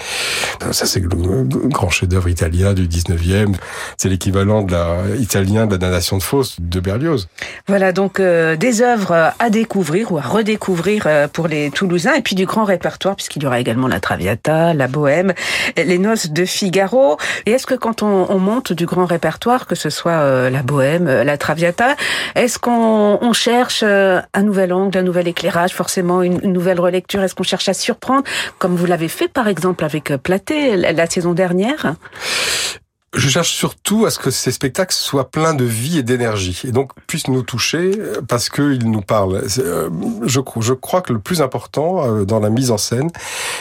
Ça, 0.71 0.85
c'est 0.85 0.99
le 0.99 1.09
grand 1.69 1.89
chef-d'œuvre 1.89 2.29
italien 2.29 2.73
du 2.73 2.87
19e. 2.87 3.55
C'est 3.97 4.09
l'équivalent 4.09 4.61
de 4.61 4.71
la 4.71 5.15
italien 5.19 5.65
de 5.65 5.71
la 5.71 5.77
damnation 5.77 6.17
de 6.17 6.23
Faust 6.23 6.61
de 6.61 6.79
Berlioz. 6.79 7.27
Voilà 7.67 7.91
donc 7.91 8.19
euh, 8.19 8.55
des 8.55 8.81
œuvres 8.81 9.33
à 9.37 9.49
découvrir 9.49 10.11
ou 10.11 10.17
à 10.17 10.21
redécouvrir 10.21 11.03
euh, 11.05 11.27
pour 11.27 11.47
les 11.47 11.71
Toulousains 11.71 12.13
et 12.13 12.21
puis 12.21 12.35
du 12.35 12.45
grand 12.45 12.63
répertoire 12.63 13.15
puisqu'il 13.15 13.43
y 13.43 13.45
aura 13.45 13.59
également 13.59 13.87
la 13.87 13.99
Traviata, 13.99 14.73
la 14.73 14.87
Bohème, 14.87 15.33
les 15.77 15.97
Noces 15.97 16.29
de 16.31 16.45
Figaro. 16.45 17.17
Et 17.45 17.51
est-ce 17.51 17.67
que 17.67 17.75
quand 17.75 18.03
on, 18.03 18.27
on, 18.29 18.39
monte 18.39 18.73
du 18.73 18.85
grand 18.85 19.05
répertoire, 19.05 19.67
que 19.67 19.75
ce 19.75 19.89
soit 19.89 20.49
la 20.49 20.63
Bohème, 20.63 21.05
la 21.05 21.37
Traviata, 21.37 21.95
est-ce 22.35 22.57
qu'on 22.57 23.19
on 23.21 23.33
cherche 23.33 23.83
un 23.89 24.43
nouvel 24.43 24.74
angle, 24.74 24.98
un 24.98 25.03
nouvel 25.03 25.27
éclairage, 25.27 25.74
forcément 25.74 26.22
une, 26.22 26.39
nouvelle 26.51 26.79
relecture. 26.79 27.22
Est-ce 27.22 27.36
qu'on 27.36 27.43
cherche 27.43 27.69
à 27.69 27.74
surprendre, 27.74 28.24
comme 28.58 28.75
vous 28.75 28.86
l'avez 28.86 29.08
fait 29.08 29.27
par 29.27 29.48
exemple 29.48 29.84
avec 29.84 30.13
Platé 30.17 30.75
la, 30.75 30.93
la 30.93 31.05
saison 31.08 31.34
dernière? 31.34 31.96
Je 33.15 33.27
cherche 33.27 33.51
surtout 33.51 34.05
à 34.05 34.11
ce 34.11 34.19
que 34.19 34.29
ces 34.29 34.51
spectacles 34.51 34.93
soient 34.93 35.31
pleins 35.31 35.55
de 35.55 35.63
vie 35.63 35.97
et 35.97 36.03
d'énergie 36.03 36.61
et 36.67 36.71
donc 36.71 36.91
puissent 37.07 37.27
nous 37.27 37.41
toucher 37.41 37.91
parce 38.27 38.49
qu'ils 38.49 38.89
nous 38.89 39.01
parlent. 39.01 39.43
Je, 39.47 40.39
je 40.59 40.73
crois 40.73 41.01
que 41.01 41.11
le 41.13 41.19
plus 41.19 41.41
important 41.41 42.05
euh, 42.05 42.25
dans 42.25 42.39
la 42.39 42.51
mise 42.51 42.69
en 42.69 42.77
scène, 42.77 43.09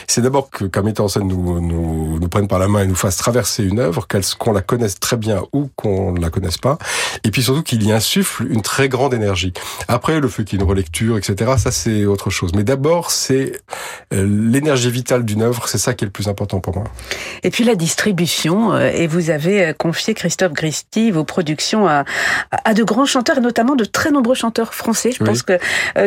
c'est 0.07 0.21
d'abord 0.21 0.51
que 0.51 0.67
qu'un 0.67 0.83
metteur 0.83 1.07
en 1.07 1.09
scène 1.09 1.29
nous, 1.29 1.61
nous, 1.61 2.19
nous 2.19 2.29
prenne 2.29 2.47
par 2.47 2.59
la 2.59 2.69
main 2.69 2.83
et 2.83 2.87
nous 2.87 2.95
fasse 2.95 3.17
traverser 3.17 3.65
une 3.65 3.79
œuvre, 3.79 4.07
qu'on 4.39 4.53
la 4.53 4.61
connaisse 4.61 5.01
très 5.01 5.17
bien 5.17 5.43
ou 5.55 5.71
qu'on 5.77 6.13
ne 6.13 6.21
la 6.21 6.29
connaisse 6.29 6.59
pas, 6.59 6.77
et 7.25 7.31
puis 7.31 7.43
surtout 7.43 7.63
qu'il 7.63 7.83
y 7.83 7.91
insuffle 7.91 8.47
une 8.51 8.61
très 8.61 8.89
grande 8.89 9.15
énergie. 9.15 9.55
Après, 9.89 10.21
le 10.21 10.29
fait 10.29 10.45
qu'il 10.45 10.59
y 10.59 10.63
ait 10.63 10.65
une 10.65 10.71
relecture, 10.71 11.17
etc., 11.17 11.53
ça 11.57 11.71
c'est 11.71 12.05
autre 12.05 12.29
chose. 12.29 12.53
Mais 12.55 12.65
d'abord, 12.65 13.11
c'est 13.11 13.61
l'énergie 14.11 14.91
vitale 14.91 15.25
d'une 15.25 15.43
œuvre, 15.43 15.69
c'est 15.69 15.79
ça 15.79 15.95
qui 15.95 16.05
est 16.05 16.07
le 16.07 16.13
plus 16.13 16.29
important 16.29 16.61
pour 16.61 16.75
moi. 16.75 16.85
Et 17.43 17.51
puis 17.51 17.65
la 17.65 17.77
distribution, 17.77 18.77
et 18.79 19.07
vous 19.07 19.31
avez 19.31 19.38
avez 19.39 19.73
confié, 19.77 20.15
Christophe 20.15 20.53
Christie, 20.53 21.11
vos 21.11 21.25
productions 21.25 21.87
à, 21.87 22.05
à 22.51 22.75
de 22.75 22.83
grands 22.83 23.07
chanteurs 23.07 23.39
et 23.39 23.41
notamment 23.41 23.77
de 23.77 23.85
très 23.85 24.11
nombreux 24.11 24.35
chanteurs 24.35 24.75
français. 24.75 25.13
Je 25.13 25.23
pense 25.23 25.43
que 25.43 25.59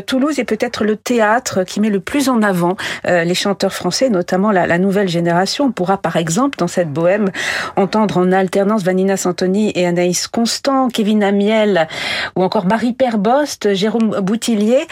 Toulouse 0.02 0.40
est 0.40 0.46
peut-être 0.46 0.84
le 0.84 0.96
théâtre 0.96 1.64
qui 1.64 1.80
met 1.80 1.90
le 1.90 2.00
plus 2.00 2.30
en 2.30 2.42
avant 2.42 2.76
les 3.06 3.36
chanteurs 3.36 3.74
français, 3.74 4.10
notamment 4.10 4.52
la, 4.52 4.68
la 4.68 4.78
nouvelle 4.78 5.08
génération. 5.08 5.66
On 5.66 5.72
pourra 5.72 5.98
par 5.98 6.18
exemple 6.18 6.58
dans 6.58 6.68
cette 6.68 6.92
bohème 6.92 7.30
entendre 7.76 8.18
en 8.18 8.32
alternance 8.32 8.84
Vanina 8.84 9.18
Santoni 9.18 9.72
et 9.76 9.86
Anaïs 9.86 10.28
Constant, 10.28 10.90
Kevin 10.90 11.24
Amiel 11.24 11.88
ou 12.36 12.44
encore 12.44 12.66
Marie 12.66 12.94
Perbost, 12.94 13.74
Jérôme 13.74 14.20
Boutillier. 14.20 14.88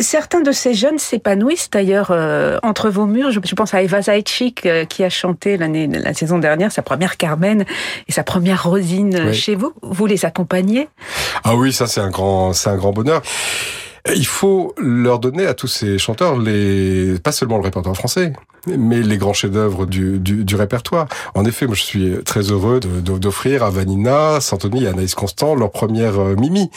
Certains 0.00 0.40
de 0.40 0.52
ces 0.52 0.74
jeunes 0.74 0.98
s'épanouissent 0.98 1.70
d'ailleurs 1.70 2.08
euh, 2.10 2.58
entre 2.62 2.88
vos 2.88 3.06
murs. 3.06 3.30
Je, 3.30 3.54
pense 3.54 3.74
à 3.74 3.82
Eva 3.82 4.02
Zaitchik 4.02 4.66
euh, 4.66 4.84
qui 4.84 5.04
a 5.04 5.08
chanté 5.08 5.56
l'année, 5.56 5.86
la 5.86 6.14
saison 6.14 6.38
dernière 6.38 6.72
sa 6.72 6.82
première 6.82 7.16
Carmen 7.16 7.64
et 8.08 8.12
sa 8.12 8.22
première 8.22 8.64
Rosine 8.64 9.32
chez 9.32 9.54
vous. 9.54 9.72
Vous 9.82 10.06
les 10.06 10.24
accompagnez? 10.24 10.88
Ah 11.44 11.54
oui, 11.56 11.72
ça 11.72 11.86
c'est 11.86 12.00
un 12.00 12.10
grand, 12.10 12.52
c'est 12.52 12.70
un 12.70 12.76
grand 12.76 12.92
bonheur. 12.92 13.22
Il 14.14 14.26
faut 14.26 14.74
leur 14.78 15.18
donner 15.18 15.46
à 15.46 15.54
tous 15.54 15.66
ces 15.66 15.98
chanteurs 15.98 16.38
les, 16.38 17.18
pas 17.18 17.32
seulement 17.32 17.56
le 17.56 17.64
répertoire 17.64 17.96
français, 17.96 18.32
mais 18.66 19.02
les 19.02 19.18
grands 19.18 19.32
chefs-d'œuvre 19.32 19.86
du, 19.86 20.18
du, 20.18 20.44
du, 20.44 20.56
répertoire. 20.56 21.06
En 21.34 21.44
effet, 21.44 21.66
moi 21.66 21.74
je 21.74 21.82
suis 21.82 22.16
très 22.24 22.42
heureux 22.50 22.80
d'offrir 22.80 23.62
à 23.62 23.70
Vanina, 23.70 24.40
Santoni 24.40 24.84
et 24.84 24.88
Anaïs 24.88 25.14
Constant 25.14 25.54
leur 25.54 25.70
première 25.70 26.18
euh, 26.18 26.36
Mimi. 26.36 26.70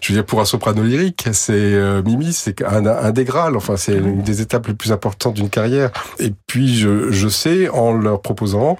Je 0.00 0.12
veux 0.12 0.18
dire, 0.18 0.24
pour 0.24 0.40
un 0.40 0.44
soprano 0.44 0.82
lyrique, 0.82 1.28
c'est 1.32 1.52
euh, 1.54 2.02
Mimi, 2.02 2.32
c'est 2.32 2.62
un, 2.62 2.86
un 2.86 3.10
des 3.10 3.24
Graals. 3.24 3.56
Enfin, 3.56 3.76
c'est 3.76 3.96
une 3.96 4.22
des 4.22 4.40
étapes 4.40 4.68
les 4.68 4.74
plus 4.74 4.92
importantes 4.92 5.34
d'une 5.34 5.50
carrière. 5.50 5.90
Et 6.18 6.32
puis, 6.46 6.76
je, 6.76 7.10
je 7.10 7.28
sais, 7.28 7.68
en 7.68 7.92
leur 7.92 8.22
proposant, 8.22 8.78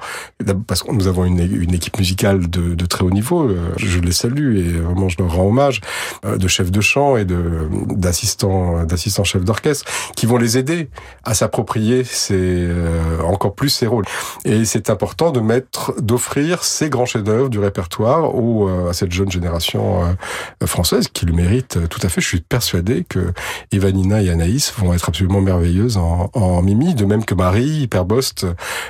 parce 0.66 0.82
que 0.82 0.92
nous 0.92 1.08
avons 1.08 1.24
une, 1.24 1.40
une 1.40 1.74
équipe 1.74 1.98
musicale 1.98 2.48
de, 2.48 2.74
de, 2.74 2.86
très 2.86 3.04
haut 3.04 3.10
niveau, 3.10 3.48
euh, 3.48 3.72
je 3.76 4.00
les 4.00 4.12
salue 4.12 4.58
et 4.58 4.72
vraiment 4.72 5.08
je 5.08 5.16
leur 5.18 5.34
rends 5.34 5.48
hommage, 5.48 5.80
de 6.24 6.48
chefs 6.48 6.70
de 6.70 6.80
chant 6.80 7.16
et 7.16 7.24
d'assistants 7.24 8.84
d'assistants 8.84 9.24
chefs 9.24 9.44
d'orchestre, 9.44 9.84
qui 10.16 10.26
vont 10.26 10.36
les 10.36 10.58
aider 10.58 10.88
à 11.24 11.34
s'approprier 11.34 12.04
ces 12.04 12.45
euh, 12.46 13.20
encore 13.22 13.54
plus 13.54 13.68
ses 13.68 13.86
rôles. 13.86 14.04
Et 14.44 14.64
c'est 14.64 14.90
important 14.90 15.30
de 15.30 15.40
mettre, 15.40 15.94
d'offrir 16.00 16.64
ces 16.64 16.90
grands 16.90 17.06
chefs-d'œuvre 17.06 17.48
du 17.48 17.58
répertoire 17.58 18.34
aux, 18.34 18.68
euh, 18.68 18.90
à 18.90 18.92
cette 18.92 19.12
jeune 19.12 19.30
génération 19.30 20.04
euh, 20.04 20.66
française 20.66 21.08
qui 21.12 21.26
le 21.26 21.32
mérite 21.32 21.88
tout 21.88 22.00
à 22.02 22.08
fait. 22.08 22.20
Je 22.20 22.26
suis 22.26 22.40
persuadé 22.40 23.04
que 23.08 23.32
Evanina 23.72 24.22
et 24.22 24.30
Anaïs 24.30 24.72
vont 24.78 24.92
être 24.92 25.08
absolument 25.08 25.40
merveilleuses 25.40 25.96
en, 25.96 26.30
en 26.32 26.62
Mimi, 26.62 26.94
de 26.94 27.04
même 27.04 27.24
que 27.24 27.34
Marie 27.34 27.82
Hyperbost 27.82 28.46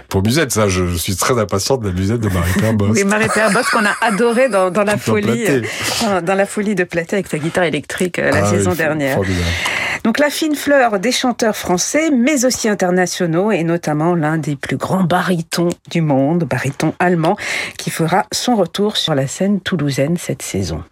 pour 0.08 0.22
Musette. 0.22 0.52
Ça, 0.52 0.68
je, 0.68 0.96
suis 0.96 1.16
très 1.16 1.38
impatient 1.38 1.76
de 1.76 1.88
la 1.88 1.94
musette 1.94 2.20
de 2.20 2.28
Marie 2.28 2.50
Hyperbost. 2.56 2.92
oui, 2.94 3.04
Marie 3.04 3.26
Hyperbost 3.26 3.70
qu'on 3.70 3.84
a 3.84 3.94
adoré 4.00 4.48
dans, 4.48 4.70
dans 4.70 4.84
la 4.84 4.96
folie, 4.96 5.46
dans, 6.22 6.34
la 6.34 6.46
folie 6.46 6.74
de 6.74 6.84
Platé 6.84 7.16
avec 7.16 7.28
sa 7.28 7.38
guitare 7.38 7.64
électrique 7.64 8.18
la 8.18 8.44
ah 8.44 8.50
saison 8.50 8.74
dernière. 8.74 9.18
Donc 10.06 10.20
la 10.20 10.30
fine 10.30 10.54
fleur 10.54 11.00
des 11.00 11.10
chanteurs 11.10 11.56
français, 11.56 12.12
mais 12.12 12.44
aussi 12.44 12.68
internationaux, 12.68 13.50
et 13.50 13.64
notamment 13.64 14.14
l'un 14.14 14.38
des 14.38 14.54
plus 14.54 14.76
grands 14.76 15.02
barytons 15.02 15.70
du 15.90 16.00
monde, 16.00 16.44
baryton 16.44 16.94
allemand, 17.00 17.36
qui 17.76 17.90
fera 17.90 18.24
son 18.30 18.54
retour 18.54 18.96
sur 18.96 19.16
la 19.16 19.26
scène 19.26 19.60
toulousaine 19.60 20.16
cette 20.16 20.42
saison. 20.42 20.84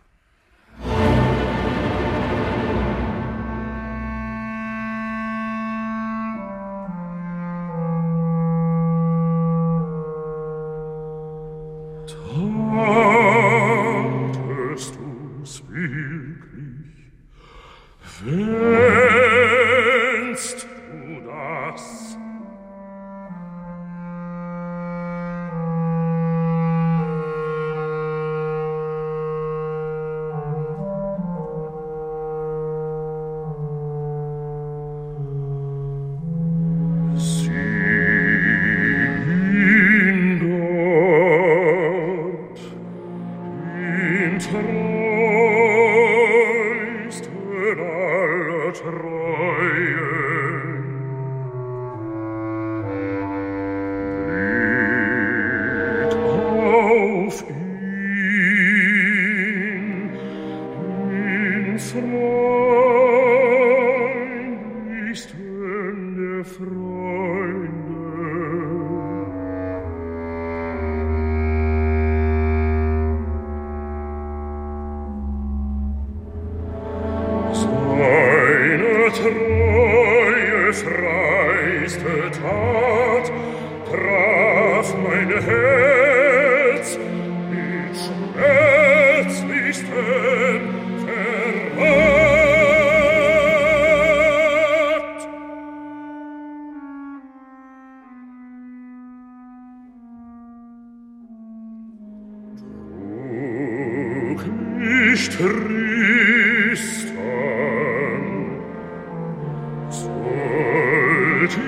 Sollt 109.90 111.58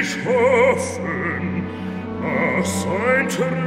ich 0.00 0.10
hoffen, 0.24 1.66
dass 2.22 2.86
ein 2.86 3.28
Träne 3.28 3.58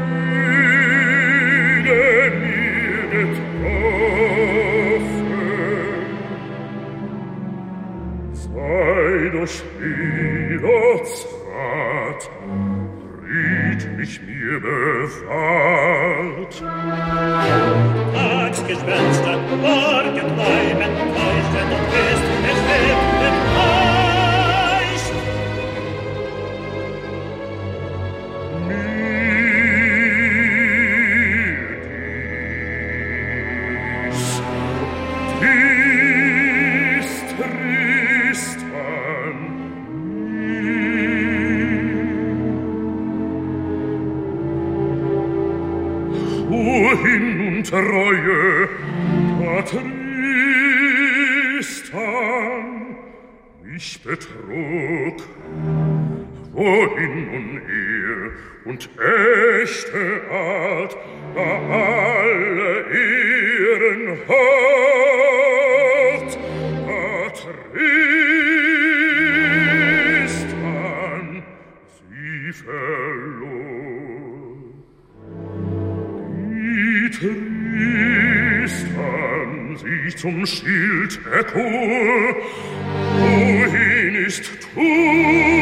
mir 2.41 3.03
getroffen, 3.11 3.71
sei 8.33 9.29
durch 9.31 9.55
jeder 9.79 11.03
Zart 11.03 12.23
mir 14.51 14.59
bewahrt. 14.59 16.55
Tagsgespenster, 18.13 19.35
morgen, 19.61 20.27
morgen, 20.35 20.70
ich 53.75 54.01
betrog. 54.01 55.21
Wohin 56.53 57.31
nun 57.31 57.61
Ehr 57.67 58.31
und 58.65 58.89
echte 58.99 60.21
Art 60.29 60.97
war 61.33 61.61
alle 61.69 62.85
ihren 62.91 64.17
Hort. 64.27 65.11
Patristan, 70.11 71.43
sie 71.97 72.51
verlor. 72.53 73.61
Die 76.49 77.09
Tristan, 78.69 79.49
sie 79.77 80.15
zum 80.15 80.45
Schild 80.45 81.19
erkor, 81.31 82.35
wohin 83.19 84.15
ist 84.25 84.43
tu 84.45 85.60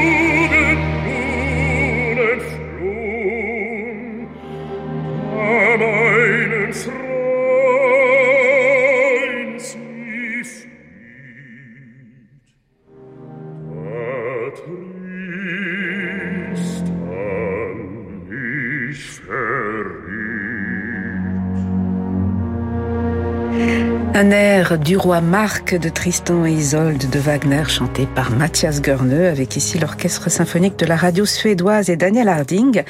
Un 24.16 24.32
air 24.32 24.78
du 24.78 24.98
roi 24.98 25.22
Marc 25.22 25.76
de 25.76 25.88
Tristan 25.88 26.46
et 26.46 26.52
Isolde 26.52 27.10
de 27.10 27.20
Wagner 27.20 27.64
chanté 27.68 28.06
par 28.06 28.32
Mathias 28.32 28.82
Görne 28.82 29.14
avec 29.14 29.56
ici 29.56 29.78
l'orchestre 29.80 30.30
symphonique 30.30 30.78
de 30.78 30.86
la 30.86 30.96
radio 30.96 31.26
suédoise 31.26 31.90
et 31.90 31.96
Daniel 31.96 32.28
Harding. 32.28 32.84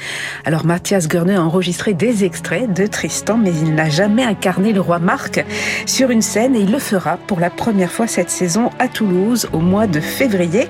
Alors 0.44 0.64
Mathias 0.64 1.08
Görne 1.08 1.30
a 1.30 1.42
enregistré 1.42 1.94
des 1.94 2.24
extraits 2.24 2.72
de 2.72 2.86
Tristan 2.86 3.36
mais 3.36 3.52
il 3.52 3.74
n'a 3.74 3.88
jamais 3.88 4.24
incarné 4.24 4.72
le 4.72 4.80
roi 4.80 4.98
Marc 4.98 5.44
sur 5.86 6.10
une 6.10 6.22
scène 6.22 6.56
et 6.56 6.60
il 6.60 6.72
le 6.72 6.78
fera 6.78 7.16
pour 7.16 7.38
la 7.38 7.50
première 7.50 7.92
fois 7.92 8.06
cette 8.06 8.30
saison 8.30 8.70
à 8.78 8.88
Toulouse 8.88 9.48
au 9.52 9.58
mois 9.58 9.86
de 9.86 10.00
février. 10.00 10.68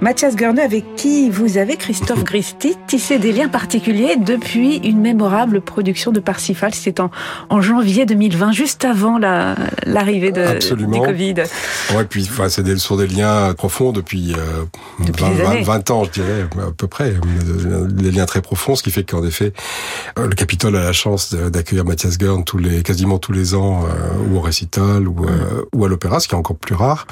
Mathias 0.00 0.36
Görne 0.36 0.60
avec 0.60 0.96
qui 0.96 1.30
vous 1.30 1.58
avez 1.58 1.76
Christophe 1.76 2.24
Gristi 2.24 2.76
tissé 2.86 3.18
des 3.18 3.32
liens 3.32 3.48
particuliers 3.48 4.16
depuis 4.16 4.76
une 4.76 5.00
mémorable 5.00 5.60
production 5.60 6.12
de 6.12 6.20
Parsifal. 6.20 6.74
C'était 6.74 7.02
en 7.48 7.60
janvier 7.60 8.04
2020 8.06 8.52
juste 8.52 8.84
avant 8.84 9.18
la 9.18 9.27
l'arrivée 9.86 10.32
de, 10.32 10.42
Absolument. 10.42 11.00
du 11.00 11.06
Covid. 11.06 11.34
Ouais, 11.94 12.04
puis 12.08 12.26
enfin, 12.30 12.48
c'est 12.48 12.62
des, 12.62 12.78
sur 12.78 12.96
des 12.96 13.06
liens 13.06 13.54
profonds 13.54 13.92
depuis, 13.92 14.34
euh, 14.34 14.64
Depuis 15.04 15.24
20, 15.24 15.30
des 15.30 15.40
années. 15.42 15.62
20 15.62 15.90
ans, 15.90 16.04
je 16.04 16.10
dirais, 16.10 16.46
à 16.60 16.70
peu 16.76 16.86
près. 16.86 17.14
Des 17.88 18.10
liens 18.10 18.26
très 18.26 18.42
profonds, 18.42 18.76
ce 18.76 18.82
qui 18.82 18.90
fait 18.90 19.04
qu'en 19.04 19.24
effet, 19.24 19.52
euh, 20.18 20.26
le 20.26 20.34
Capitole 20.34 20.76
a 20.76 20.82
la 20.82 20.92
chance 20.92 21.34
d'accueillir 21.34 21.84
Mathias 21.84 22.18
Gern 22.18 22.44
tous 22.44 22.58
les, 22.58 22.82
quasiment 22.82 23.18
tous 23.18 23.32
les 23.32 23.54
ans, 23.54 23.84
euh, 23.84 24.30
ou 24.30 24.36
au 24.36 24.40
récital, 24.40 25.08
ou, 25.08 25.24
euh, 25.24 25.64
ou 25.74 25.84
à 25.84 25.88
l'opéra, 25.88 26.20
ce 26.20 26.28
qui 26.28 26.34
est 26.34 26.38
encore 26.38 26.56
plus 26.56 26.74
rare. 26.74 27.06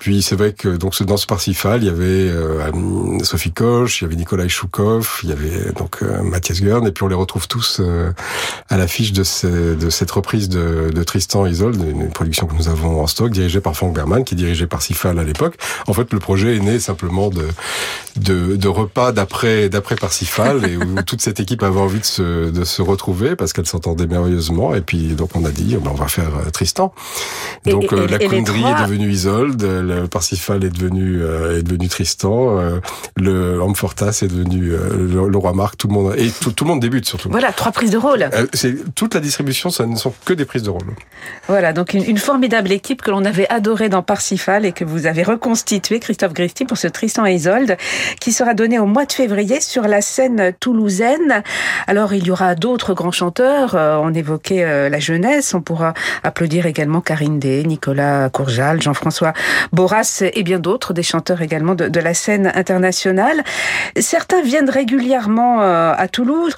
Puis 0.00 0.22
c'est 0.22 0.34
vrai 0.34 0.52
que 0.54 0.68
donc 0.70 0.94
ce- 0.94 1.04
dans 1.04 1.18
ce 1.18 1.26
Parsifal, 1.26 1.82
il 1.82 1.86
y 1.86 1.90
avait 1.90 2.04
euh, 2.30 3.18
Sophie 3.22 3.52
Koch, 3.52 4.00
il 4.00 4.04
y 4.04 4.06
avait 4.06 4.16
Nikolai 4.16 4.48
Choukov, 4.48 5.20
il 5.22 5.28
y 5.28 5.32
avait 5.32 5.72
donc 5.76 5.98
euh, 6.02 6.22
Mathias 6.22 6.58
Gern, 6.58 6.86
et 6.86 6.90
puis 6.90 7.04
on 7.04 7.08
les 7.08 7.14
retrouve 7.14 7.46
tous 7.46 7.80
euh, 7.80 8.10
à 8.70 8.78
l'affiche 8.78 9.12
de, 9.12 9.22
de 9.74 9.90
cette 9.90 10.10
reprise 10.10 10.48
de, 10.48 10.88
de 10.92 11.02
Tristan 11.04 11.44
Isolde, 11.46 11.76
une, 11.88 12.10
production 12.10 12.46
que 12.46 12.54
nous 12.54 12.68
avons 12.68 13.02
en 13.02 13.06
stock, 13.06 13.30
dirigée 13.30 13.60
par 13.60 13.76
Frank 13.76 13.94
Berman, 13.94 14.24
qui 14.24 14.34
dirigeait 14.34 14.66
Parsifal 14.66 15.18
à 15.18 15.22
l'époque. 15.22 15.56
En 15.86 15.92
fait, 15.92 16.12
le 16.12 16.18
projet 16.18 16.56
est 16.56 16.60
né 16.60 16.80
simplement 16.80 17.28
de 17.28 17.46
de, 18.16 18.56
de 18.56 18.68
repas 18.68 19.12
d'après 19.12 19.68
d'après 19.68 19.96
Parsifal, 19.96 20.64
et 20.68 20.76
où 20.78 21.02
toute 21.06 21.20
cette 21.20 21.40
équipe 21.40 21.62
avait 21.62 21.78
envie 21.78 22.00
de 22.00 22.04
se, 22.06 22.50
de 22.50 22.64
se 22.64 22.80
retrouver 22.82 23.36
parce 23.36 23.52
qu'elle 23.52 23.66
s'entendait 23.66 24.06
merveilleusement. 24.06 24.74
Et 24.74 24.80
puis 24.80 25.08
donc 25.14 25.36
on 25.36 25.44
a 25.44 25.50
dit, 25.50 25.76
on 25.84 25.94
va 25.94 26.08
faire 26.08 26.30
euh, 26.46 26.50
Tristan. 26.50 26.92
Donc 27.66 27.84
et- 27.84 27.94
euh, 27.94 28.06
la 28.08 28.16
et 28.22 28.28
trois- 28.28 28.80
est 28.80 28.86
devenue 28.86 29.10
Isolde, 29.10 29.62
le 29.90 30.08
Parsifal 30.08 30.64
est 30.64 30.70
devenu 30.70 31.22
euh, 31.22 31.58
est 31.58 31.62
devenu 31.62 31.88
Tristan, 31.88 32.58
euh, 32.58 32.80
le 33.16 33.62
Amfortas 33.62 34.20
est 34.22 34.28
devenu 34.28 34.72
euh, 34.72 34.78
le, 34.96 35.28
le 35.28 35.38
roi 35.38 35.52
Marc. 35.52 35.76
Tout 35.76 35.88
le 35.88 35.94
monde 35.94 36.14
et 36.16 36.30
tout, 36.30 36.52
tout 36.52 36.64
le 36.64 36.70
monde 36.70 36.80
débute 36.80 37.06
surtout. 37.06 37.28
Voilà, 37.30 37.52
trois 37.52 37.72
prises 37.72 37.90
de 37.90 37.98
rôle. 37.98 38.28
C'est 38.52 38.94
toute 38.94 39.14
la 39.14 39.20
distribution, 39.20 39.70
ça 39.70 39.86
ne 39.86 39.96
sont 39.96 40.12
que 40.24 40.32
des 40.32 40.44
prises 40.44 40.62
de 40.62 40.70
rôle. 40.70 40.86
Voilà, 41.48 41.72
donc 41.72 41.94
une, 41.94 42.04
une 42.04 42.18
formidable 42.18 42.72
équipe 42.72 43.02
que 43.02 43.10
l'on 43.10 43.24
avait 43.24 43.48
adorée 43.48 43.88
dans 43.88 44.02
Parsifal 44.02 44.64
et 44.64 44.72
que 44.72 44.84
vous 44.84 45.06
avez 45.06 45.22
reconstituée, 45.22 46.00
Christophe 46.00 46.32
Gristi, 46.32 46.64
pour 46.64 46.78
ce 46.78 46.88
Tristan 46.88 47.26
et 47.26 47.34
Isolde, 47.34 47.76
qui 48.20 48.32
sera 48.32 48.54
donné 48.54 48.78
au 48.78 48.86
mois 48.86 49.06
de 49.06 49.12
février 49.12 49.60
sur 49.60 49.82
la 49.82 50.00
scène 50.00 50.52
toulousaine. 50.60 51.42
Alors, 51.86 52.14
il 52.14 52.26
y 52.26 52.30
aura 52.30 52.54
d'autres 52.54 52.94
grands 52.94 53.12
chanteurs. 53.12 53.74
On 53.74 54.12
évoquait 54.14 54.88
la 54.90 54.98
jeunesse. 54.98 55.54
On 55.54 55.60
pourra 55.60 55.94
applaudir 56.22 56.66
également 56.66 57.00
Karine 57.00 57.38
Day, 57.38 57.62
Nicolas 57.64 58.28
Courjal, 58.30 58.80
Jean-François 58.82 59.32
Boras 59.80 60.22
et 60.34 60.42
bien 60.42 60.58
d'autres, 60.58 60.92
des 60.92 61.02
chanteurs 61.02 61.40
également 61.40 61.74
de, 61.74 62.00
la 62.00 62.12
scène 62.12 62.52
internationale. 62.54 63.42
Certains 63.98 64.42
viennent 64.42 64.68
régulièrement 64.68 65.62
euh, 65.62 65.94
à 65.96 66.06
Toulouse. 66.06 66.54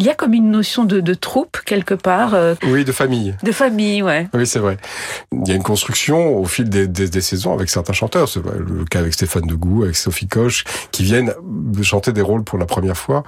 Il 0.00 0.06
y 0.06 0.08
a 0.08 0.14
comme 0.14 0.32
une 0.32 0.50
notion 0.50 0.84
de, 0.84 1.00
de 1.00 1.12
troupe 1.12 1.58
quelque 1.66 1.92
part, 1.92 2.32
euh, 2.34 2.54
Oui, 2.68 2.86
de 2.86 2.90
famille. 2.92 3.34
de 3.42 3.52
famille, 3.52 4.02
ouais. 4.02 4.28
Oui, 4.32 4.46
c'est 4.46 4.58
vrai. 4.58 4.78
Il 5.30 5.46
y 5.46 5.52
a 5.52 5.54
une 5.54 5.62
construction 5.62 6.38
au 6.38 6.46
fil 6.46 6.70
des, 6.70 6.88
des, 6.88 7.10
des 7.10 7.20
saisons 7.20 7.52
avec 7.52 7.68
certains 7.68 7.92
chanteurs. 7.92 8.26
C'est 8.26 8.40
le 8.42 8.86
cas 8.86 9.00
avec 9.00 9.12
Stéphane 9.12 9.42
Degout, 9.46 9.82
avec 9.82 9.96
Sophie 9.96 10.26
Koch, 10.26 10.64
qui 10.90 11.02
viennent 11.04 11.34
chanter 11.82 12.12
des 12.12 12.22
rôles 12.22 12.44
pour 12.44 12.56
la 12.58 12.64
première 12.64 12.96
fois 12.96 13.24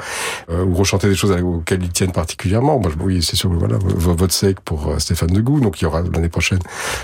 euh, 0.51 0.65
ou 0.65 0.73
rechanter 0.73 1.11
des 1.11 1.15
choses 1.15 1.31
auxquelles 1.43 1.83
ils 1.83 1.93
tiennent 1.93 2.13
particulièrement. 2.13 2.79
Moi, 2.79 2.91
je- 2.99 3.05
oui, 3.05 3.23
c'est 3.23 3.37
sûr. 3.37 3.51
Voilà, 3.53 3.77
votre 3.79 4.33
sec 4.33 4.59
pour 4.61 4.89
euh, 4.93 4.99
Stéphane 4.99 5.29
Degout. 5.29 5.61
Donc, 5.61 5.79
il 5.83 5.85
y 5.85 5.87
aura 5.87 6.01
l'année 6.01 6.31
prochaine 6.31 6.61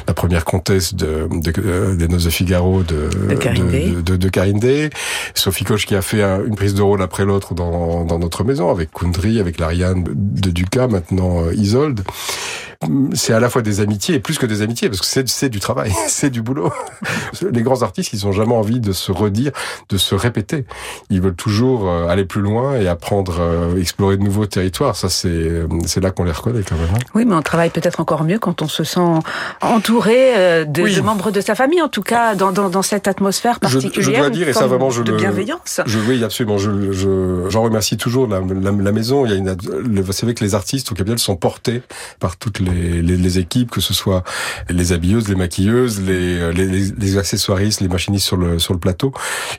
la 0.07 0.15
première 0.15 0.47
comtesse 0.47 0.95
de, 0.95 1.29
de, 1.31 1.53
euh, 1.59 1.95
des 1.95 2.09
Noces 2.09 2.25
de 2.25 2.31
Figaro 2.31 2.83
de 2.85 3.11
De 3.29 3.35
Karine 3.35 3.69
de, 3.97 4.01
de, 4.01 4.17
de 4.17 4.29
Karine 4.31 4.61
Day. 4.61 4.89
Sophie 5.35 5.65
Koch 5.65 5.85
qui 5.85 5.95
a 5.95 6.01
fait 6.01 6.23
un- 6.23 6.43
une 6.43 6.57
prise 6.57 6.73
de 6.73 6.81
rôle 6.81 7.03
après 7.03 7.27
l'autre 7.27 7.53
dans, 7.53 8.07
dans 8.07 8.19
notre 8.19 8.45
maison 8.45 8.71
avec 8.71 8.91
Kundry, 8.93 9.41
avec 9.41 9.58
l'Ariane 9.61 10.05
de 10.15 10.51
Ducas, 10.51 10.87
maintenant 10.89 11.45
euh, 11.45 11.55
Isolde 11.55 12.01
c'est 13.13 13.33
à 13.33 13.41
la 13.41 13.51
fois 13.51 13.61
des 13.61 13.81
amitiés 13.81 14.15
et 14.15 14.21
plus 14.21 14.39
que 14.39 14.47
des 14.47 14.63
amitiés 14.63 14.89
parce 14.89 15.01
que 15.01 15.23
c'est 15.27 15.49
du 15.49 15.59
travail, 15.59 15.93
c'est 16.07 16.31
du 16.31 16.43
boulot. 16.43 16.73
Les 17.53 17.63
grands 17.63 17.83
artistes, 17.83 18.13
ils 18.13 18.25
ont 18.25 18.31
jamais 18.31 18.55
envie 18.55 18.79
de 18.79 18.93
se 18.93 19.11
redire, 19.11 19.51
de 19.89 19.97
se 19.99 20.15
répéter. 20.15 20.65
Ils 21.11 21.21
veulent 21.21 21.35
toujours 21.35 21.89
euh, 21.91 22.07
aller 22.07 22.25
plus 22.25 22.41
loin 22.41 22.77
et 22.77 22.87
apprendre, 22.87 23.39
euh, 23.41 23.81
explorer 23.81 24.17
de 24.17 24.23
nouveaux 24.23 24.47
territoires. 24.47 24.95
Ça, 24.95 25.09
c'est 25.09 25.27
euh, 25.29 25.67
c'est 25.87 26.01
là 26.01 26.13
qu'on 26.13 26.23
les 26.23 26.31
reconnaît 26.31 26.63
quand 26.63 26.77
même. 26.77 26.87
hein. 26.95 26.99
Oui, 27.17 27.25
mais 27.25 27.35
on 27.35 27.43
travaille 27.43 27.71
peut-être 27.71 27.99
encore 27.99 28.23
mieux 28.23 28.39
quand 28.39 28.63
on 28.63 28.69
se 28.69 28.85
sent 28.85 29.01
entouré 29.61 30.65
de, 30.67 30.83
Oui. 30.83 30.95
de 30.95 31.01
membres 31.01 31.31
de 31.31 31.41
sa 31.41 31.55
famille, 31.55 31.83
en 31.83 31.89
tout 31.89 32.03
cas 32.03 32.35
dans, 32.35 32.53
dans, 32.53 32.69
dans 32.69 32.83
cette 32.83 33.09
atmosphère 33.09 33.59
Je- 33.63 33.69
je 33.69 33.75
particulière. 33.79 34.21
dois 34.21 34.31
dire, 34.31 34.49
et 34.49 34.53
ça, 34.53 34.67
vraiment, 34.69 34.91
je 34.91 35.03
de 35.03 35.11
le- 35.11 35.17
bienveillance. 35.19 35.81
Je, 35.87 35.99
oui, 35.99 36.23
absolument. 36.25 36.59
Je, 36.59 36.93
je, 36.93 37.49
j'en 37.49 37.63
remercie 37.63 37.97
toujours 37.97 38.29
la, 38.29 38.41
la, 38.41 38.71
la 38.71 38.93
maison. 38.93 39.27
Il 39.27 39.33
y 39.33 39.35
a 39.35 39.37
une, 39.37 39.48
le- 39.87 40.01
vous 40.01 40.13
savez 40.13 40.35
que 40.35 40.45
les 40.45 40.55
artistes 40.55 40.91
au 40.93 40.95
Capitole 40.95 41.19
sont 41.19 41.37
portés 41.37 41.83
par 42.21 42.37
toutes 42.37 42.61
les, 42.61 43.03
les, 43.03 43.17
les 43.17 43.39
équipes, 43.39 43.71
que 43.71 43.81
ce 43.81 43.95
soit 43.95 44.25
les 44.71 44.93
habilleuses, 44.93 45.29
les 45.29 45.35
maquilleuses, 45.35 46.01
les, 46.03 46.53
les, 46.53 46.67
les, 46.67 47.19
accessoiristes, 47.19 47.81
les 47.81 47.89
machinistes 47.89 48.27
sur 48.27 48.37
le, 48.37 48.59
sur 48.59 48.73
le 48.75 48.81
plateau. 48.81 49.13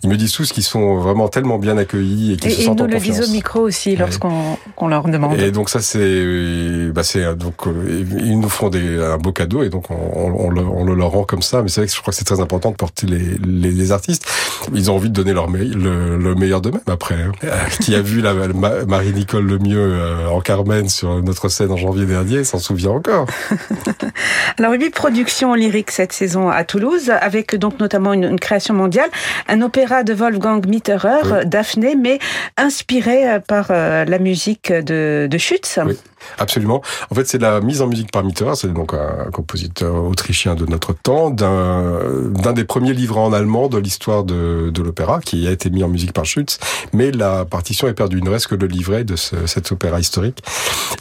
Ils 0.04 0.10
me 0.10 0.18
disent 0.18 0.32
tous 0.34 0.52
qu'ils 0.52 0.64
sont 0.64 0.98
vraiment 1.00 1.28
tellement 1.30 1.58
bien 1.58 1.78
accueillis 1.78 2.34
et 2.34 2.38
qu'ils 2.38 2.52
Et, 2.52 2.56
se 2.56 2.62
et 2.62 2.66
sentent 2.66 2.78
nous 2.80 2.84
en 2.86 2.88
le 2.88 2.94
confiance. 2.94 3.18
disons 3.20 3.32
au 3.32 3.34
micro 3.34 3.60
aussi 3.62 3.96
lorsqu'on 3.96 4.58
qu'on 4.76 4.88
leur 4.88 5.08
demande. 5.08 5.40
Et 5.40 5.52
donc 5.52 5.70
ça 5.70 5.80
c'est 5.82 6.90
bah 6.94 7.04
c'est 7.04 7.36
donc 7.36 7.68
euh, 7.68 8.04
ils 8.20 8.40
nous 8.40 8.50
font 8.50 8.70
des 8.70 8.98
un 9.00 9.18
beau 9.18 9.32
cadeau 9.32 9.64
et 9.64 9.70
donc 9.70 9.90
on, 9.92 9.96
on, 9.96 10.46
on 10.48 10.50
le, 10.50 10.62
on 10.62 10.84
le 10.84 10.96
leur 10.96 11.10
rend 11.12 11.24
comme 11.24 11.42
ça 11.42 11.62
mais 11.62 11.70
c'est 11.70 11.82
vrai 11.82 11.88
que 11.88 11.94
je 11.94 12.00
crois 12.02 12.12
que 12.12 12.18
c'est 12.18 12.26
très 12.26 12.40
important 12.40 12.72
de 12.72 12.76
porter 12.76 13.08
les, 13.08 13.92
artistes 13.92 14.26
ils 14.74 14.92
ont 14.92 14.96
envie 14.96 15.10
de 15.10 15.14
donner 15.14 15.34
leur 15.34 15.50
me- 15.50 15.64
le, 15.64 16.18
le 16.18 16.36
meilleur 16.36 16.62
d'eux-mêmes 16.62 16.82
après 16.88 17.16
hein. 17.16 17.32
Euh, 17.44 17.56
qui 17.82 17.96
a 17.96 18.02
vu 18.02 18.22
la, 18.22 18.34
Ma- 18.34 18.86
Marie 18.86 19.14
Nicole 19.14 19.58
Euh, 19.80 20.28
en 20.28 20.42
Carmen 20.42 20.90
sur 20.90 21.22
notre 21.22 21.50
scène 21.50 21.72
en 21.72 21.78
janvier 21.78 22.06
dernier 22.06 22.44
s'en 22.44 22.60
souvient 22.60 22.92
encore 22.92 23.26
Alors 24.58 24.74
huit 24.74 24.90
productions 24.90 25.54
lyriques 25.54 25.92
cette 25.92 26.14
saison 26.14 26.50
à 26.50 26.64
Toulouse, 26.64 27.12
avec 27.22 27.56
donc 27.56 27.80
notamment 27.80 28.14
une, 28.14 28.26
une 28.26 28.40
création 28.40 28.74
mondiale, 28.74 29.10
un 29.48 29.62
opéra 29.62 30.04
de 30.04 30.14
Wolfgang 30.14 30.66
Mitterer, 30.68 31.22
Oui. 31.24 31.46
Daphné, 31.46 31.96
mais 31.96 32.20
inspiré 32.58 33.40
par 33.48 33.68
euh, 33.72 34.06
la 34.06 34.20
musique 34.20 34.72
de, 34.72 35.28
de 35.30 35.38
Schütz. 35.38 35.80
Oui. 35.86 35.98
Absolument. 36.38 36.82
En 37.10 37.16
fait, 37.16 37.28
c'est 37.28 37.38
la 37.42 37.62
mise 37.62 37.82
en 37.82 37.88
musique 37.88 38.12
par 38.12 38.24
Mitterer, 38.24 38.56
c'est 38.56 38.74
donc 38.74 38.94
un 38.94 39.30
compositeur 39.32 39.96
autrichien 40.04 40.56
de 40.56 40.66
notre 40.66 40.94
temps, 40.94 41.30
d'un 41.30 42.00
d'un 42.30 42.54
des 42.54 42.64
premiers 42.64 42.94
livres 42.94 43.18
en 43.18 43.34
allemand 43.34 43.68
de 43.68 43.78
l'histoire 43.78 44.24
de, 44.24 44.70
de 44.70 44.82
l'opéra, 44.82 45.20
qui 45.20 45.48
a 45.48 45.52
été 45.52 45.70
mis 45.70 45.84
en 45.84 45.88
musique 45.90 46.14
par 46.14 46.26
Schütz, 46.26 46.60
mais 46.94 47.12
la 47.12 47.46
partition 47.46 47.88
est 47.88 47.94
perdue. 47.94 48.18
Il 48.20 48.24
ne 48.24 48.30
reste 48.30 48.48
que 48.48 48.56
le 48.56 48.68
livret 48.68 49.04
de 49.04 49.16
ce, 49.16 49.48
cet 49.48 49.72
opéra 49.72 50.00
historique. 50.00 50.44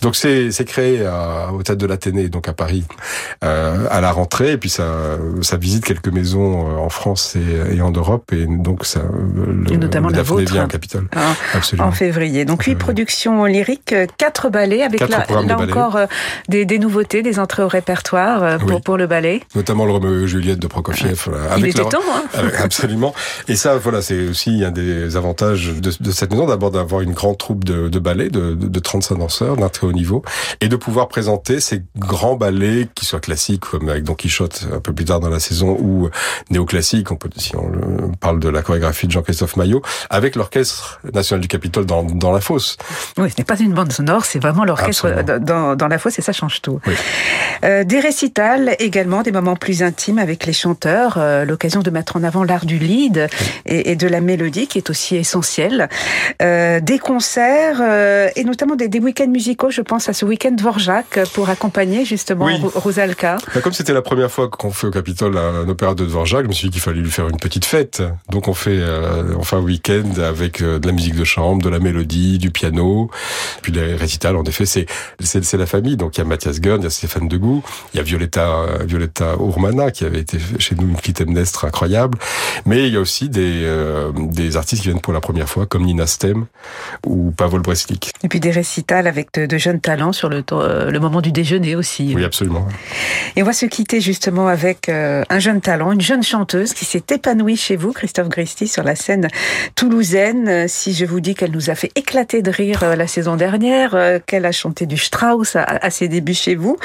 Donc 0.03 0.17
c'est 0.17 0.51
c'est 0.51 0.65
créé 0.65 1.05
à, 1.07 1.51
au 1.53 1.63
théâtre 1.63 1.81
de 1.81 1.87
l'Athénée, 1.87 2.29
donc 2.29 2.49
à 2.49 2.53
Paris, 2.53 2.85
euh, 3.45 3.87
à 3.91 4.01
la 4.01 4.13
rentrée, 4.13 4.53
et 4.53 4.59
puis 4.59 4.71
ça 4.71 4.87
ça 5.43 5.57
visite 5.57 5.85
quelques 5.85 6.09
maisons 6.09 6.69
euh, 6.69 6.79
en 6.79 6.89
France 6.89 7.37
et, 7.37 7.77
et 7.77 7.81
en 7.83 7.91
Europe, 7.91 8.33
et 8.33 8.47
donc 8.47 8.85
ça 8.85 9.01
le, 9.35 9.73
Et 9.73 9.77
notamment 9.77 10.09
le 10.09 10.17
la 10.17 10.23
vôtre. 10.23 10.51
vient 10.51 10.67
Capitole. 10.69 11.09
hein, 11.17 11.35
Absolument. 11.55 11.89
en 11.89 11.93
février. 11.93 12.45
Donc 12.45 12.63
huit 12.65 12.75
productions 12.77 13.45
lyriques, 13.45 13.95
quatre 14.17 14.51
ballets 14.51 14.83
avec 14.83 15.08
Quatre 15.17 15.33
là, 15.35 15.43
là 15.43 15.55
de 15.67 15.71
encore 15.71 15.97
euh, 15.97 16.07
des, 16.49 16.65
des 16.65 16.79
nouveautés, 16.79 17.23
des 17.23 17.39
entrées 17.39 17.63
au 17.63 17.69
répertoire 17.69 18.43
euh, 18.43 18.59
pour, 18.59 18.69
Oui. 18.71 18.81
pour 18.85 18.97
le 18.97 19.07
ballet. 19.07 19.43
notamment 19.55 19.85
le 19.87 19.93
Roméo 19.93 20.25
et 20.25 20.29
Juliette 20.29 20.59
de 20.59 20.67
Prokofiev. 20.67 21.23
voilà, 21.27 21.57
Il 21.59 21.67
était 21.67 21.83
temps, 21.85 21.99
hein 22.37 22.43
absolument. 22.63 23.15
Et 23.49 23.57
ça, 23.57 23.77
voilà, 23.79 24.03
c'est 24.03 24.29
aussi 24.29 24.65
un 24.65 24.71
des 24.71 25.17
avantages 25.17 25.69
de, 25.69 25.93
de 26.01 26.11
cette 26.11 26.31
maison, 26.31 26.47
d'abord 26.47 26.71
d'avoir 26.71 27.01
une 27.03 27.13
grande 27.13 27.39
troupe 27.39 27.65
de, 27.65 27.89
de 27.89 27.99
ballet, 27.99 28.29
de, 28.29 28.55
de, 28.55 28.69
de 28.69 28.79
35 28.79 29.17
danseurs 29.19 29.57
d'un 29.57 29.69
très 29.69 29.87
haut 29.87 29.93
niveau, 29.93 30.23
et 30.61 30.69
de 30.69 30.77
pouvoir 30.77 31.09
présenter 31.09 31.61
ces 31.61 31.83
grands 31.97 32.37
ballets, 32.37 32.89
qui 32.95 33.05
soient 33.07 33.21
classiques, 33.21 33.61
comme 33.71 33.89
avec 33.89 34.05
Don 34.05 34.15
Quichotte 34.15 34.67
un 34.75 34.81
peu 34.81 34.93
plus 34.93 35.05
tard 35.05 35.21
dans 35.21 35.29
la 35.31 35.41
saison, 35.41 35.77
ou 35.81 36.09
néoclassiques, 36.51 37.11
on 37.13 37.17
peut, 37.17 37.29
si 37.37 37.57
on 37.57 37.69
le- 37.69 38.11
parle 38.21 38.41
de 38.41 38.49
la 38.49 38.63
chorégraphie 38.63 39.07
de 39.07 39.13
Jean-Christophe 39.13 39.57
Maillot, 39.57 39.83
avec 40.11 40.37
l'Orchestre 40.37 41.01
National 41.13 41.41
du 41.41 41.49
Capitole 41.49 41.87
dans, 41.87 42.03
dans 42.03 42.33
la 42.33 42.41
fosse. 42.41 42.77
Oui, 43.17 43.31
ce 43.31 43.35
n'est 43.39 43.45
pas 43.45 43.59
une 43.59 43.73
bande 43.73 43.93
sonore, 43.93 44.25
c'est 44.25 44.39
vraiment 44.39 44.65
l'orchestre 44.65 44.98
Absolument. 45.07 45.39
dans, 45.45 45.77
dans 45.77 45.89
la 45.89 45.99
fosse 45.99 46.19
et 46.19 46.23
ça 46.23 46.33
change 46.33 46.61
tout. 46.63 46.81
Oui. 46.87 46.95
Euh, 47.65 47.85
des 47.85 48.01
récitals 48.01 48.77
également, 48.79 49.23
des 49.23 49.33
moments 49.33 49.57
plus 49.57 49.83
intimes 49.83 50.19
avec 50.19 50.47
les 50.47 50.53
chanteurs, 50.53 51.15
euh, 51.19 51.45
l'occasion 51.45 51.81
de 51.83 51.91
mettre 51.91 52.17
en 52.17 52.23
avant 52.23 52.45
l'art 52.45 52.67
du 52.67 52.79
lead 52.79 53.29
et, 53.67 53.91
et 53.91 53.97
de 53.97 54.07
la 54.09 54.21
mélodie 54.21 54.67
qui 54.69 54.79
est 54.79 54.91
aussi 54.91 55.17
essentielle. 55.17 55.89
Euh, 56.43 56.81
des 56.81 56.99
concerts 56.99 57.81
et 58.37 58.45
notamment 58.45 58.77
des, 58.77 58.89
des 58.89 58.99
week-ends 59.01 59.29
musicaux, 59.29 59.71
je 59.71 59.81
pense 59.83 60.09
à 60.09 60.13
ce 60.13 60.25
week-end 60.25 60.53
Dvorak 60.53 61.21
pour 61.35 61.49
accompagner 61.51 62.05
justement 62.05 62.47
Oui. 62.47 62.59
Ro- 62.61 62.73
Rosalka. 62.75 63.39
Bah, 63.55 63.61
comme 63.61 63.73
c'était 63.73 63.93
la 63.93 64.03
première 64.03 64.31
fois 64.31 64.49
qu'on 64.49 64.71
fait 64.71 64.87
au 64.87 64.91
Capitole 64.91 65.37
un 65.37 65.69
opéra 65.69 65.95
de 65.95 66.05
Dvorak, 66.05 66.45
je 66.45 66.49
me 66.49 66.53
suis 66.53 66.69
dit 66.69 66.75
qu'il 66.75 66.83
fallait 66.83 67.01
lui 67.01 67.11
faire 67.11 67.29
une 67.29 67.39
petite 67.39 67.65
fête. 67.65 68.03
Donc 68.31 68.49
on 68.49 68.55
fait 68.55 68.79
fait 69.43 69.57
un 69.57 69.61
week-end 69.61 70.21
avec 70.23 70.63
de 70.63 70.87
la 70.87 70.93
musique 70.93 71.17
de 71.17 71.25
chambre, 71.25 71.63
de 71.63 71.69
la 71.69 71.79
mélodie, 71.79 72.39
du 72.39 72.51
piano. 72.51 73.11
Puis 73.63 73.73
les 73.73 73.95
récitals, 73.95 74.37
en 74.37 74.45
effet, 74.45 74.67
c'est 74.67 74.87
c'est 75.21 75.57
la 75.57 75.67
famille. 75.67 75.97
Donc 75.97 76.17
il 76.17 76.21
y 76.21 76.23
a 76.23 76.25
Mathias 76.25 76.61
Gunn, 76.61 76.81
il 76.81 76.85
y 76.85 76.87
a 76.87 76.91
Stéphane 76.91 77.29
Degout, 77.29 77.63
il 77.93 77.99
y 77.99 78.01
a 78.01 78.03
Violetta 78.03 78.67
Violetta 78.85 79.35
Urmana 79.39 79.91
qui 79.91 80.05
avait 80.05 80.21
été 80.21 80.39
chez 80.59 80.75
nous 80.75 80.89
une 80.89 80.97
clitemnestre 80.97 81.65
incroyable. 81.65 82.19
Mais 82.67 82.87
il 82.87 82.95
y 82.95 82.97
a 82.97 83.01
aussi 83.01 83.29
des 83.29 83.63
euh, 83.65 84.13
des 84.15 84.57
artistes 84.57 84.83
qui 84.83 84.89
viennent 84.89 85.01
pour 85.01 85.13
la 85.13 85.21
première 85.21 85.49
fois, 85.49 85.67
comme 85.67 85.85
Nina 85.85 86.07
Stem 86.07 86.47
ou 87.07 87.31
Pavol 87.31 87.63
Breslik. 87.63 88.13
Et 88.23 88.29
puis 88.29 88.41
des 88.41 88.51
récitals 88.51 89.07
avec 89.07 89.33
de, 89.35 89.47
de 89.47 89.59
jeunes 89.59 89.81
talents 89.81 90.13
sur 90.13 90.29
le, 90.29 90.43
euh, 90.53 90.91
le 90.91 91.01
moment 91.01 91.21
du 91.21 91.33
déjeuner 91.33 91.77
aussi. 91.77 92.13
Oui, 92.15 92.25
absolument. 92.25 92.67
Et 93.37 93.43
on 93.43 93.47
va 93.47 93.53
se 93.53 93.67
quitter 93.67 94.01
justement 94.01 94.49
avec 94.49 94.89
euh, 94.89 95.25
un 95.29 95.39
jeune 95.39 95.61
talent, 95.61 95.93
une 95.93 96.01
jeune 96.01 96.23
chanteuse 96.23 96.73
qui 96.75 96.85
s'est 96.85 97.05
épanouie 97.11 97.57
chez 97.57 97.77
vous, 97.77 97.93
Christophe 97.93 98.29
Gristi, 98.29 98.69
sur 98.69 98.83
la 98.83 98.97
scène 98.97 99.29
toulousaine. 99.75 100.69
Si 100.69 100.93
je 100.95 101.05
vous 101.05 101.21
dis 101.21 101.35
qu'elle 101.35 101.53
nous 101.53 101.71
a 101.71 101.75
fait 101.75 101.91
éclater 101.95 102.43
de 102.43 102.51
rire 102.51 102.97
la 102.97 103.07
saison 103.07 103.37
dernière, 103.37 103.97
qu'elle 104.27 104.47
a 104.47 104.53
chanté 104.53 104.78
du 104.87 104.97
Strauss 104.97 105.57
à, 105.57 105.63
à 105.63 105.91
ses 105.91 106.09
débuts 106.09 106.35
chez 106.35 106.55
vous, 106.55 106.77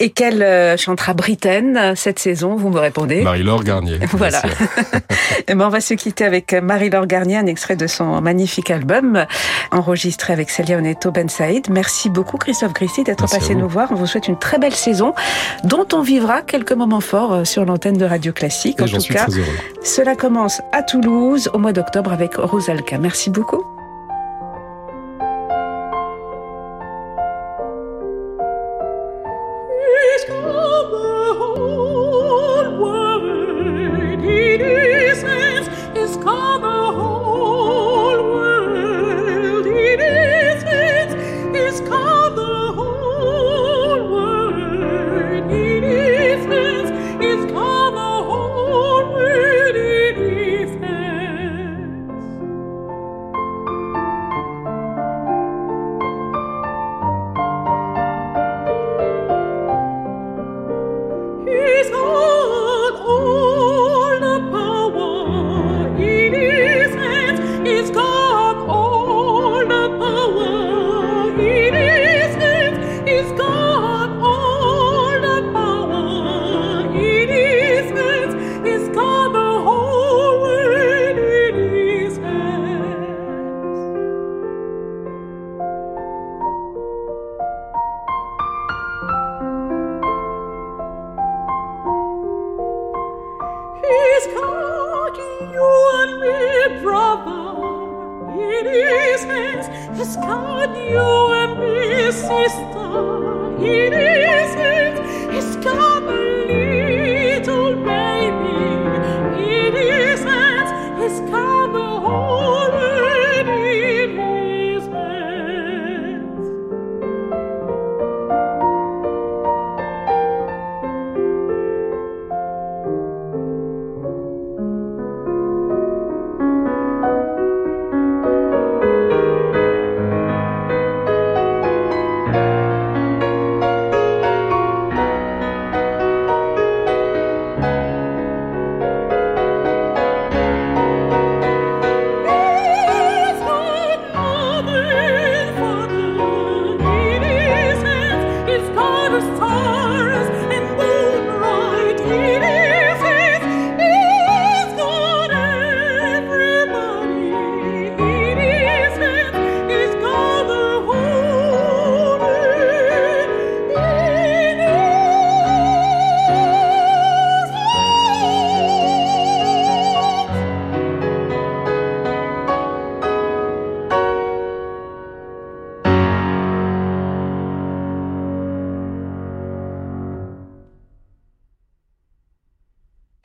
et 0.00 0.10
qu'elle 0.10 0.42
euh, 0.42 0.76
chantera 0.76 1.14
Britaine 1.14 1.76
euh, 1.76 1.94
cette 1.96 2.18
saison, 2.18 2.56
vous 2.56 2.70
me 2.70 2.78
répondez? 2.78 3.22
Marie-Laure 3.22 3.64
Garnier. 3.64 3.98
Voilà. 4.12 4.40
sûr. 4.40 4.50
Eh 5.50 5.54
ben, 5.54 5.66
on 5.66 5.70
va 5.70 5.80
se 5.80 5.94
quitter 5.94 6.24
avec 6.24 6.52
Marie-Laure 6.52 7.06
Garnier, 7.06 7.36
un 7.36 7.46
extrait 7.46 7.76
de 7.76 7.86
son 7.86 8.20
magnifique 8.20 8.70
album, 8.70 9.24
enregistré 9.70 10.32
avec 10.32 10.50
Celia 10.50 10.76
Oneto 10.76 11.10
Ben 11.10 11.28
Saïd. 11.28 11.70
Merci 11.70 12.10
beaucoup, 12.10 12.36
Christophe 12.36 12.74
Gristi, 12.74 13.04
d'être 13.04 13.26
passé 13.28 13.54
nous 13.54 13.68
voir. 13.68 13.88
On 13.90 13.94
vous 13.94 14.06
souhaite 14.06 14.28
une 14.28 14.38
très 14.38 14.58
belle 14.58 14.74
saison, 14.74 15.14
dont 15.64 15.86
on 15.94 16.02
vivra 16.02 16.42
quelques 16.42 16.72
moments 16.72 17.00
forts 17.00 17.32
euh, 17.32 17.44
sur 17.44 17.64
l'antenne 17.64 17.96
de 17.96 18.04
Radio 18.04 18.32
Classique. 18.32 18.78
Et 18.80 18.82
En 18.82 18.98
tout 18.98 19.12
cas, 19.12 19.26
cela 19.82 20.16
commence 20.16 20.60
à 20.72 20.82
Toulouse 20.82 21.48
au 21.54 21.58
mois 21.58 21.72
d'octobre 21.72 22.12
avec 22.12 22.34
Rosalka. 22.36 22.98
Merci 22.98 23.30
beaucoup. 23.30 23.64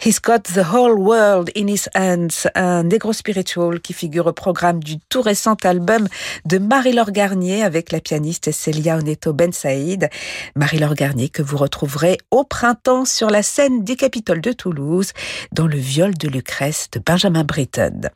He's 0.05 0.19
Got 0.19 0.41
the 0.53 0.65
Whole 0.69 0.95
World 0.95 1.49
in 1.55 1.67
His 1.67 1.87
Hands, 1.95 2.27
un 2.55 2.83
negro 2.83 3.13
spiritual 3.13 3.79
qui 3.79 3.93
figure 3.93 4.27
au 4.27 4.33
programme 4.33 4.83
du 4.83 4.99
tout 4.99 5.21
récent 5.21 5.55
album 5.63 6.09
de 6.43 6.57
Marie-Laure 6.57 7.11
Garnier 7.11 7.63
avec 7.63 7.89
la 7.93 8.01
pianiste 8.01 8.51
Celia 8.51 8.97
Oneto 8.97 9.31
Ben 9.31 9.53
Saïd. 9.53 10.09
Marie-Laure 10.57 10.95
Garnier 10.95 11.29
que 11.29 11.41
vous 11.41 11.55
retrouverez 11.55 12.17
au 12.31 12.43
printemps 12.43 13.05
sur 13.05 13.29
la 13.29 13.43
scène 13.43 13.85
du 13.85 13.95
Capitole 13.95 14.41
de 14.41 14.51
Toulouse 14.51 15.13
dans 15.53 15.67
le 15.67 15.77
viol 15.77 16.13
de 16.15 16.27
Lucrèce 16.27 16.89
de 16.91 16.99
Benjamin 16.99 17.45
Britten. 17.45 18.09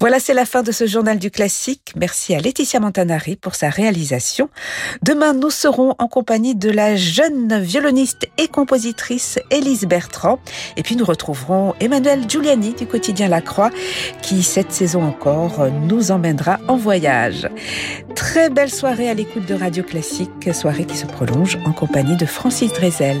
Voilà, 0.00 0.20
c'est 0.20 0.34
la 0.34 0.44
fin 0.44 0.62
de 0.62 0.70
ce 0.70 0.86
journal 0.86 1.18
du 1.18 1.30
classique. 1.30 1.94
Merci 1.96 2.34
à 2.34 2.40
Laetitia 2.40 2.78
Montanari 2.78 3.36
pour 3.36 3.54
sa 3.54 3.70
réalisation. 3.70 4.50
Demain, 5.02 5.32
nous 5.32 5.50
serons 5.50 5.94
en 5.98 6.08
compagnie 6.08 6.56
de 6.56 6.68
la 6.68 6.94
jeune 6.94 7.58
violoniste 7.58 8.28
et 8.36 8.48
compositrice 8.48 9.38
Élise 9.50 9.86
Bertrand. 9.86 10.38
Et 10.76 10.82
puis 10.82 10.94
nous 10.94 11.06
retrouverons 11.22 11.74
Emmanuel 11.78 12.28
Giuliani 12.28 12.74
du 12.74 12.86
quotidien 12.86 13.28
La 13.28 13.40
Croix 13.40 13.70
qui, 14.22 14.42
cette 14.42 14.72
saison 14.72 15.04
encore, 15.04 15.68
nous 15.70 16.10
emmènera 16.10 16.58
en 16.66 16.76
voyage. 16.76 17.48
Très 18.16 18.50
belle 18.50 18.70
soirée 18.70 19.08
à 19.08 19.14
l'écoute 19.14 19.46
de 19.46 19.54
Radio 19.54 19.84
Classique, 19.84 20.52
soirée 20.52 20.84
qui 20.84 20.96
se 20.96 21.06
prolonge 21.06 21.58
en 21.64 21.72
compagnie 21.72 22.16
de 22.16 22.26
Francis 22.26 22.72
Drezel. 22.72 23.18